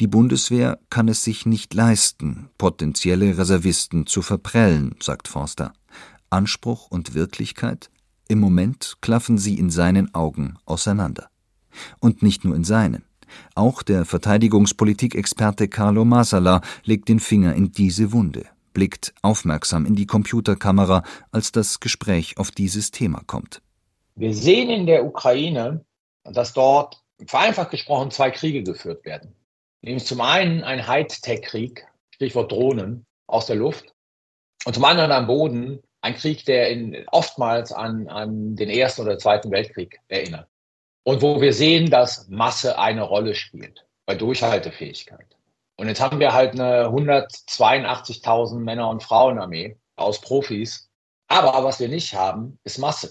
Die 0.00 0.06
Bundeswehr 0.06 0.78
kann 0.90 1.08
es 1.08 1.24
sich 1.24 1.46
nicht 1.46 1.74
leisten, 1.74 2.50
potenzielle 2.58 3.38
Reservisten 3.38 4.06
zu 4.06 4.22
verprellen, 4.22 4.96
sagt 5.00 5.28
Forster. 5.28 5.72
Anspruch 6.30 6.88
und 6.90 7.14
Wirklichkeit? 7.14 7.90
Im 8.28 8.40
Moment 8.40 8.94
klaffen 9.00 9.38
sie 9.38 9.58
in 9.58 9.70
seinen 9.70 10.14
Augen 10.14 10.56
auseinander. 10.64 11.28
Und 12.00 12.22
nicht 12.22 12.44
nur 12.44 12.56
in 12.56 12.64
seinen. 12.64 13.04
Auch 13.54 13.82
der 13.82 14.04
Verteidigungspolitikexperte 14.04 15.68
Carlo 15.68 16.04
Masala 16.04 16.60
legt 16.84 17.08
den 17.08 17.20
Finger 17.20 17.54
in 17.54 17.72
diese 17.72 18.12
Wunde, 18.12 18.46
blickt 18.72 19.14
aufmerksam 19.22 19.86
in 19.86 19.94
die 19.94 20.06
Computerkamera, 20.06 21.02
als 21.32 21.52
das 21.52 21.80
Gespräch 21.80 22.38
auf 22.38 22.50
dieses 22.50 22.90
Thema 22.90 23.22
kommt. 23.26 23.60
Wir 24.14 24.34
sehen 24.34 24.70
in 24.70 24.86
der 24.86 25.04
Ukraine, 25.04 25.84
dass 26.24 26.52
dort 26.52 27.02
vereinfacht 27.26 27.70
gesprochen 27.70 28.10
zwei 28.10 28.30
Kriege 28.30 28.62
geführt 28.62 29.04
werden. 29.04 29.34
Nämlich 29.84 30.06
zum 30.06 30.22
einen 30.22 30.64
ein 30.64 30.86
Hightech-Krieg, 30.86 31.86
Stichwort 32.14 32.50
Drohnen 32.50 33.04
aus 33.26 33.44
der 33.44 33.56
Luft, 33.56 33.92
und 34.64 34.72
zum 34.72 34.84
anderen 34.84 35.12
am 35.12 35.26
Boden 35.26 35.82
ein 36.00 36.14
Krieg, 36.14 36.46
der 36.46 36.70
in, 36.70 37.06
oftmals 37.08 37.70
an, 37.70 38.08
an 38.08 38.56
den 38.56 38.70
Ersten 38.70 39.02
oder 39.02 39.18
Zweiten 39.18 39.50
Weltkrieg 39.50 40.00
erinnert. 40.08 40.48
Und 41.02 41.20
wo 41.20 41.38
wir 41.42 41.52
sehen, 41.52 41.90
dass 41.90 42.28
Masse 42.28 42.78
eine 42.78 43.02
Rolle 43.02 43.34
spielt 43.34 43.86
bei 44.06 44.14
Durchhaltefähigkeit. 44.14 45.26
Und 45.76 45.88
jetzt 45.88 46.00
haben 46.00 46.18
wir 46.18 46.32
halt 46.32 46.52
eine 46.52 46.86
182.000 46.86 48.60
Männer- 48.60 48.88
und 48.88 49.02
Frauenarmee 49.02 49.76
aus 49.96 50.18
Profis. 50.22 50.88
Aber 51.28 51.62
was 51.62 51.78
wir 51.78 51.88
nicht 51.88 52.14
haben, 52.14 52.58
ist 52.64 52.78
Masse. 52.78 53.08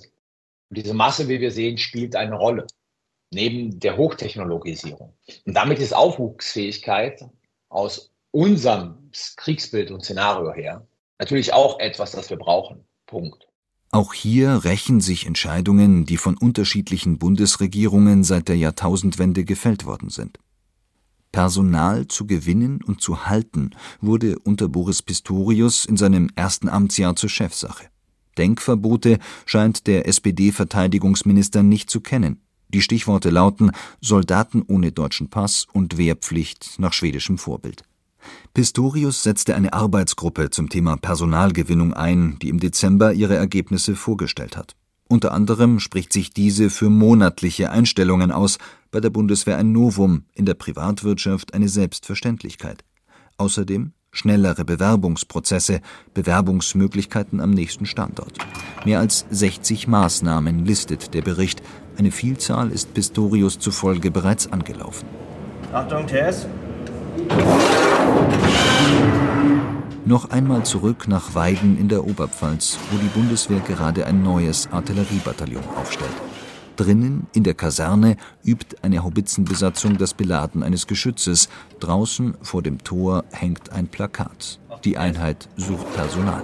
Und 0.69 0.77
diese 0.77 0.95
Masse, 0.95 1.27
wie 1.27 1.39
wir 1.39 1.51
sehen, 1.51 1.77
spielt 1.77 2.15
eine 2.15 2.35
Rolle 2.35 2.65
neben 3.33 3.79
der 3.79 3.97
Hochtechnologisierung. 3.97 5.13
Und 5.45 5.53
damit 5.53 5.79
ist 5.79 5.95
Aufwuchsfähigkeit 5.95 7.25
aus 7.69 8.11
unserem 8.31 9.09
Kriegsbild 9.37 9.91
und 9.91 10.03
Szenario 10.03 10.53
her 10.53 10.87
natürlich 11.19 11.53
auch 11.53 11.79
etwas, 11.79 12.11
das 12.11 12.29
wir 12.29 12.37
brauchen. 12.37 12.83
Punkt. 13.05 13.47
Auch 13.91 14.13
hier 14.13 14.63
rächen 14.63 15.01
sich 15.01 15.27
Entscheidungen, 15.27 16.05
die 16.05 16.17
von 16.17 16.35
unterschiedlichen 16.35 17.19
Bundesregierungen 17.19 18.23
seit 18.23 18.47
der 18.47 18.57
Jahrtausendwende 18.57 19.45
gefällt 19.45 19.85
worden 19.85 20.09
sind. 20.09 20.39
Personal 21.31 22.07
zu 22.07 22.27
gewinnen 22.27 22.79
und 22.83 23.01
zu 23.01 23.25
halten 23.27 23.71
wurde 24.01 24.39
unter 24.39 24.67
Boris 24.67 25.01
Pistorius 25.01 25.85
in 25.85 25.97
seinem 25.97 26.29
ersten 26.35 26.69
Amtsjahr 26.69 27.15
zur 27.15 27.29
Chefsache. 27.29 27.85
Denkverbote 28.37 29.19
scheint 29.45 29.87
der 29.87 30.07
SPD-Verteidigungsminister 30.07 31.63
nicht 31.63 31.89
zu 31.89 32.01
kennen. 32.01 32.41
Die 32.73 32.81
Stichworte 32.81 33.29
lauten 33.29 33.71
Soldaten 34.01 34.63
ohne 34.67 34.91
deutschen 34.91 35.29
Pass 35.29 35.67
und 35.71 35.97
Wehrpflicht 35.97 36.79
nach 36.79 36.93
schwedischem 36.93 37.37
Vorbild. 37.37 37.83
Pistorius 38.53 39.21
setzte 39.23 39.55
eine 39.55 39.73
Arbeitsgruppe 39.73 40.49
zum 40.49 40.69
Thema 40.69 40.97
Personalgewinnung 40.97 41.93
ein, 41.93 42.37
die 42.41 42.49
im 42.49 42.59
Dezember 42.59 43.13
ihre 43.13 43.35
Ergebnisse 43.35 43.95
vorgestellt 43.95 44.57
hat. 44.57 44.75
Unter 45.07 45.33
anderem 45.33 45.79
spricht 45.79 46.11
sich 46.13 46.33
diese 46.33 46.69
für 46.69 46.89
monatliche 46.89 47.69
Einstellungen 47.69 48.31
aus, 48.31 48.57
bei 48.89 48.99
der 48.99 49.09
Bundeswehr 49.09 49.57
ein 49.57 49.71
Novum, 49.71 50.23
in 50.33 50.45
der 50.45 50.53
Privatwirtschaft 50.55 51.53
eine 51.53 51.69
Selbstverständlichkeit. 51.69 52.83
Außerdem 53.37 53.91
schnellere 54.13 54.63
Bewerbungsprozesse, 54.63 55.81
Bewerbungsmöglichkeiten 56.13 57.41
am 57.41 57.51
nächsten 57.51 57.85
Standort. 57.85 58.37
Mehr 58.85 58.99
als 58.99 59.25
60 59.29 59.87
Maßnahmen 59.87 60.65
listet 60.65 61.13
der 61.13 61.21
Bericht. 61.21 61.61
Eine 61.97 62.11
Vielzahl 62.11 62.71
ist 62.71 62.93
Pistorius 62.93 63.59
zufolge 63.59 64.09
bereits 64.09 64.51
angelaufen. 64.51 65.07
Achtung, 65.71 66.07
TS. 66.07 66.47
Noch 70.05 70.29
einmal 70.31 70.65
zurück 70.65 71.07
nach 71.07 71.33
Weiden 71.35 71.79
in 71.79 71.87
der 71.87 72.05
Oberpfalz, 72.05 72.77
wo 72.91 72.97
die 72.97 73.07
Bundeswehr 73.07 73.59
gerade 73.59 74.05
ein 74.05 74.21
neues 74.23 74.67
Artilleriebataillon 74.71 75.63
aufstellt. 75.75 76.11
Drinnen 76.75 77.27
in 77.33 77.43
der 77.43 77.53
Kaserne 77.53 78.17
übt 78.43 78.75
eine 78.81 79.03
Haubitzenbesatzung 79.03 79.97
das 79.97 80.13
Beladen 80.13 80.63
eines 80.63 80.87
Geschützes. 80.87 81.47
Draußen 81.79 82.33
vor 82.41 82.63
dem 82.63 82.83
Tor 82.83 83.23
hängt 83.31 83.71
ein 83.71 83.87
Plakat. 83.87 84.59
Die 84.83 84.97
Einheit 84.97 85.47
sucht 85.55 85.93
Personal. 85.93 86.43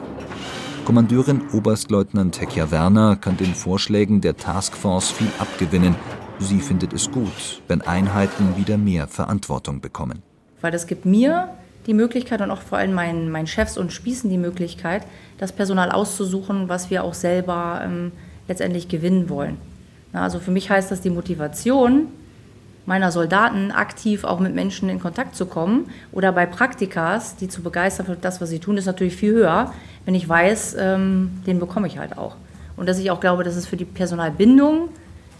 Kommandeurin 0.85 1.41
Oberstleutnant 1.53 2.41
Hekja 2.41 2.71
Werner 2.71 3.15
kann 3.15 3.37
den 3.37 3.53
Vorschlägen 3.53 4.21
der 4.21 4.37
Taskforce 4.37 5.11
viel 5.11 5.27
abgewinnen. 5.37 5.95
Sie 6.39 6.59
findet 6.59 6.93
es 6.93 7.11
gut, 7.11 7.61
wenn 7.67 7.81
Einheiten 7.81 8.57
wieder 8.57 8.77
mehr 8.77 9.07
Verantwortung 9.07 9.81
bekommen. 9.81 10.23
Weil 10.61 10.71
das 10.71 10.87
gibt 10.87 11.05
mir 11.05 11.49
die 11.85 11.93
Möglichkeit 11.93 12.41
und 12.41 12.51
auch 12.51 12.61
vor 12.61 12.77
allem 12.77 12.93
meinen, 12.93 13.31
meinen 13.31 13.47
Chefs 13.47 13.77
und 13.77 13.93
Spießen 13.93 14.29
die 14.29 14.37
Möglichkeit, 14.37 15.03
das 15.37 15.51
Personal 15.51 15.91
auszusuchen, 15.91 16.69
was 16.69 16.89
wir 16.89 17.03
auch 17.03 17.13
selber 17.13 17.81
ähm, 17.83 18.11
letztendlich 18.47 18.87
gewinnen 18.87 19.29
wollen. 19.29 19.57
Na, 20.11 20.23
also 20.23 20.39
für 20.39 20.51
mich 20.51 20.69
heißt 20.69 20.91
das 20.91 21.01
die 21.01 21.09
Motivation 21.09 22.07
meiner 22.89 23.11
Soldaten, 23.11 23.71
aktiv 23.71 24.23
auch 24.23 24.39
mit 24.39 24.55
Menschen 24.55 24.89
in 24.89 24.99
Kontakt 24.99 25.35
zu 25.35 25.45
kommen 25.45 25.85
oder 26.11 26.31
bei 26.31 26.47
Praktikas, 26.47 27.35
die 27.35 27.47
zu 27.47 27.61
begeistern 27.61 28.07
für 28.07 28.15
das, 28.15 28.41
was 28.41 28.49
sie 28.49 28.57
tun, 28.57 28.77
ist 28.77 28.87
natürlich 28.87 29.15
viel 29.15 29.33
höher, 29.33 29.71
wenn 30.05 30.15
ich 30.15 30.27
weiß, 30.27 30.75
ähm, 30.79 31.29
den 31.45 31.59
bekomme 31.59 31.85
ich 31.85 31.99
halt 31.99 32.17
auch. 32.17 32.35
Und 32.77 32.89
dass 32.89 32.97
ich 32.97 33.11
auch 33.11 33.19
glaube, 33.19 33.43
dass 33.43 33.55
es 33.55 33.67
für 33.67 33.77
die 33.77 33.85
Personalbindung 33.85 34.89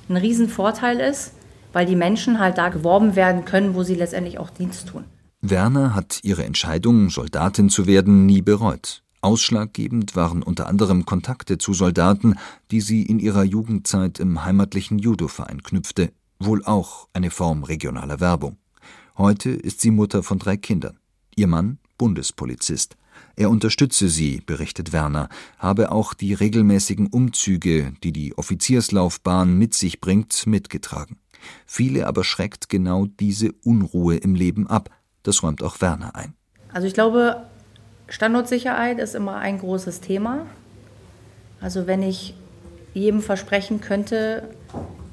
ein 0.09 0.17
Riesenvorteil 0.17 0.99
ist, 0.99 1.33
weil 1.73 1.87
die 1.87 1.95
Menschen 1.95 2.39
halt 2.39 2.59
da 2.59 2.69
geworben 2.69 3.15
werden 3.15 3.45
können, 3.45 3.73
wo 3.73 3.81
sie 3.81 3.95
letztendlich 3.95 4.37
auch 4.37 4.51
Dienst 4.51 4.87
tun. 4.87 5.05
Werner 5.41 5.95
hat 5.95 6.19
ihre 6.21 6.43
Entscheidung, 6.43 7.09
Soldatin 7.09 7.69
zu 7.69 7.87
werden, 7.87 8.27
nie 8.27 8.43
bereut. 8.43 9.01
Ausschlaggebend 9.21 10.15
waren 10.15 10.43
unter 10.43 10.67
anderem 10.67 11.05
Kontakte 11.07 11.57
zu 11.57 11.73
Soldaten, 11.73 12.35
die 12.69 12.79
sie 12.79 13.01
in 13.01 13.17
ihrer 13.19 13.43
Jugendzeit 13.43 14.19
im 14.19 14.45
heimatlichen 14.45 14.99
Judoverein 14.99 15.63
knüpfte, 15.63 16.11
wohl 16.39 16.63
auch 16.63 17.07
eine 17.13 17.31
Form 17.31 17.63
regionaler 17.63 18.19
Werbung. 18.19 18.57
Heute 19.17 19.49
ist 19.49 19.81
sie 19.81 19.91
Mutter 19.91 20.23
von 20.23 20.39
drei 20.39 20.55
Kindern. 20.57 20.97
Ihr 21.35 21.47
Mann 21.47 21.77
Bundespolizist. 21.97 22.95
Er 23.35 23.49
unterstütze 23.49 24.07
sie, 24.07 24.41
berichtet 24.45 24.93
Werner, 24.93 25.27
habe 25.57 25.91
auch 25.91 26.13
die 26.13 26.33
regelmäßigen 26.33 27.07
Umzüge, 27.07 27.93
die 28.03 28.13
die 28.13 28.37
Offizierslaufbahn 28.37 29.57
mit 29.57 29.73
sich 29.73 29.99
bringt, 29.99 30.47
mitgetragen. 30.47 31.17
Viele 31.65 32.07
aber 32.07 32.23
schreckt 32.23 32.69
genau 32.69 33.05
diese 33.05 33.51
Unruhe 33.63 34.15
im 34.15 34.35
Leben 34.35 34.67
ab, 34.67 34.89
das 35.23 35.43
räumt 35.43 35.61
auch 35.61 35.81
Werner 35.81 36.15
ein. 36.15 36.33
Also 36.71 36.87
ich 36.87 36.93
glaube, 36.93 37.45
Standortsicherheit 38.07 38.99
ist 38.99 39.15
immer 39.15 39.35
ein 39.37 39.59
großes 39.59 40.01
Thema. 40.01 40.45
Also 41.59 41.87
wenn 41.87 42.03
ich 42.03 42.35
jedem 42.93 43.21
versprechen 43.21 43.81
könnte, 43.81 44.49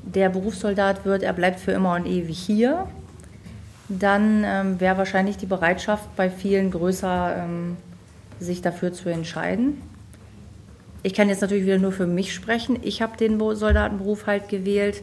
der 0.07 0.29
Berufssoldat 0.29 1.05
wird, 1.05 1.23
er 1.23 1.33
bleibt 1.33 1.61
für 1.61 1.73
immer 1.73 1.95
und 1.95 2.07
ewig 2.07 2.39
hier, 2.39 2.87
dann 3.89 4.43
ähm, 4.45 4.81
wäre 4.81 4.99
wahrscheinlich 4.99 5.37
die 5.37 5.47
Bereitschaft 5.47 6.15
bei 6.17 6.31
vielen 6.31 6.71
größer, 6.71 7.45
ähm, 7.45 7.77
sich 8.41 8.63
dafür 8.63 8.93
zu 8.93 9.09
entscheiden. 9.09 9.81
Ich 11.03 11.15
kann 11.15 11.29
jetzt 11.29 11.41
natürlich 11.41 11.65
wieder 11.65 11.79
nur 11.79 11.93
für 11.93 12.07
mich 12.07 12.35
sprechen. 12.35 12.79
Ich 12.83 13.01
habe 13.01 13.17
den 13.17 13.39
Soldatenberuf 13.39 14.27
halt 14.27 14.49
gewählt, 14.49 15.03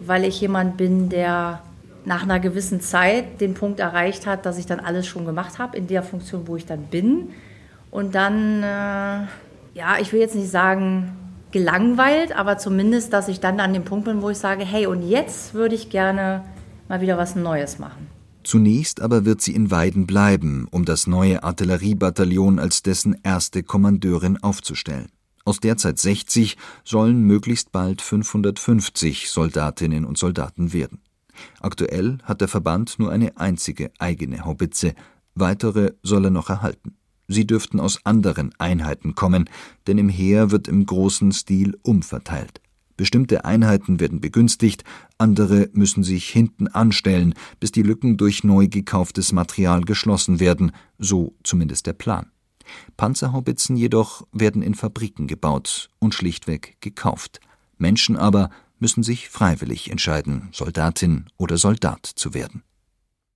weil 0.00 0.24
ich 0.24 0.40
jemand 0.40 0.76
bin, 0.76 1.08
der 1.08 1.62
nach 2.04 2.22
einer 2.22 2.40
gewissen 2.40 2.80
Zeit 2.80 3.40
den 3.40 3.54
Punkt 3.54 3.80
erreicht 3.80 4.26
hat, 4.26 4.46
dass 4.46 4.58
ich 4.58 4.66
dann 4.66 4.80
alles 4.80 5.06
schon 5.06 5.24
gemacht 5.24 5.58
habe 5.58 5.76
in 5.76 5.86
der 5.86 6.02
Funktion, 6.02 6.46
wo 6.46 6.56
ich 6.56 6.66
dann 6.66 6.84
bin. 6.84 7.30
Und 7.90 8.14
dann, 8.14 8.62
äh, 8.62 9.26
ja, 9.74 9.98
ich 10.00 10.12
will 10.12 10.20
jetzt 10.20 10.34
nicht 10.34 10.50
sagen 10.50 11.16
gelangweilt, 11.52 12.32
aber 12.32 12.58
zumindest, 12.58 13.12
dass 13.12 13.28
ich 13.28 13.40
dann 13.40 13.60
an 13.60 13.72
dem 13.72 13.84
Punkt 13.84 14.04
bin, 14.04 14.22
wo 14.22 14.30
ich 14.30 14.38
sage, 14.38 14.64
hey, 14.64 14.86
und 14.86 15.02
jetzt 15.02 15.54
würde 15.54 15.74
ich 15.74 15.90
gerne 15.90 16.44
mal 16.88 17.00
wieder 17.00 17.18
was 17.18 17.36
Neues 17.36 17.78
machen. 17.78 18.08
Zunächst 18.42 19.00
aber 19.00 19.24
wird 19.24 19.42
sie 19.42 19.54
in 19.54 19.70
Weiden 19.70 20.06
bleiben, 20.06 20.66
um 20.70 20.84
das 20.84 21.06
neue 21.06 21.42
Artilleriebataillon 21.42 22.58
als 22.58 22.82
dessen 22.82 23.16
erste 23.22 23.62
Kommandeurin 23.62 24.42
aufzustellen. 24.42 25.08
Aus 25.44 25.60
derzeit 25.60 25.98
60 25.98 26.56
sollen 26.84 27.22
möglichst 27.22 27.72
bald 27.72 28.02
550 28.02 29.30
Soldatinnen 29.30 30.04
und 30.04 30.18
Soldaten 30.18 30.72
werden. 30.72 31.00
Aktuell 31.60 32.18
hat 32.24 32.40
der 32.40 32.48
Verband 32.48 32.98
nur 32.98 33.10
eine 33.10 33.36
einzige 33.36 33.90
eigene 33.98 34.44
Haubitze, 34.44 34.94
weitere 35.34 35.92
soll 36.02 36.26
er 36.26 36.30
noch 36.30 36.50
erhalten. 36.50 36.96
Sie 37.32 37.46
dürften 37.46 37.78
aus 37.78 38.04
anderen 38.04 38.50
Einheiten 38.58 39.14
kommen, 39.14 39.48
denn 39.86 39.98
im 39.98 40.08
Heer 40.08 40.50
wird 40.50 40.66
im 40.66 40.84
großen 40.84 41.30
Stil 41.30 41.78
umverteilt. 41.82 42.60
Bestimmte 42.96 43.44
Einheiten 43.44 44.00
werden 44.00 44.20
begünstigt, 44.20 44.82
andere 45.16 45.70
müssen 45.72 46.02
sich 46.02 46.28
hinten 46.28 46.66
anstellen, 46.66 47.34
bis 47.60 47.70
die 47.70 47.84
Lücken 47.84 48.16
durch 48.16 48.42
neu 48.42 48.66
gekauftes 48.66 49.30
Material 49.30 49.82
geschlossen 49.82 50.40
werden, 50.40 50.72
so 50.98 51.32
zumindest 51.44 51.86
der 51.86 51.92
Plan. 51.92 52.32
Panzerhaubitzen 52.96 53.76
jedoch 53.76 54.26
werden 54.32 54.60
in 54.60 54.74
Fabriken 54.74 55.28
gebaut 55.28 55.88
und 56.00 56.14
schlichtweg 56.14 56.78
gekauft. 56.80 57.40
Menschen 57.78 58.16
aber 58.16 58.50
müssen 58.80 59.04
sich 59.04 59.28
freiwillig 59.28 59.88
entscheiden, 59.88 60.48
Soldatin 60.50 61.26
oder 61.36 61.58
Soldat 61.58 62.06
zu 62.06 62.34
werden. 62.34 62.64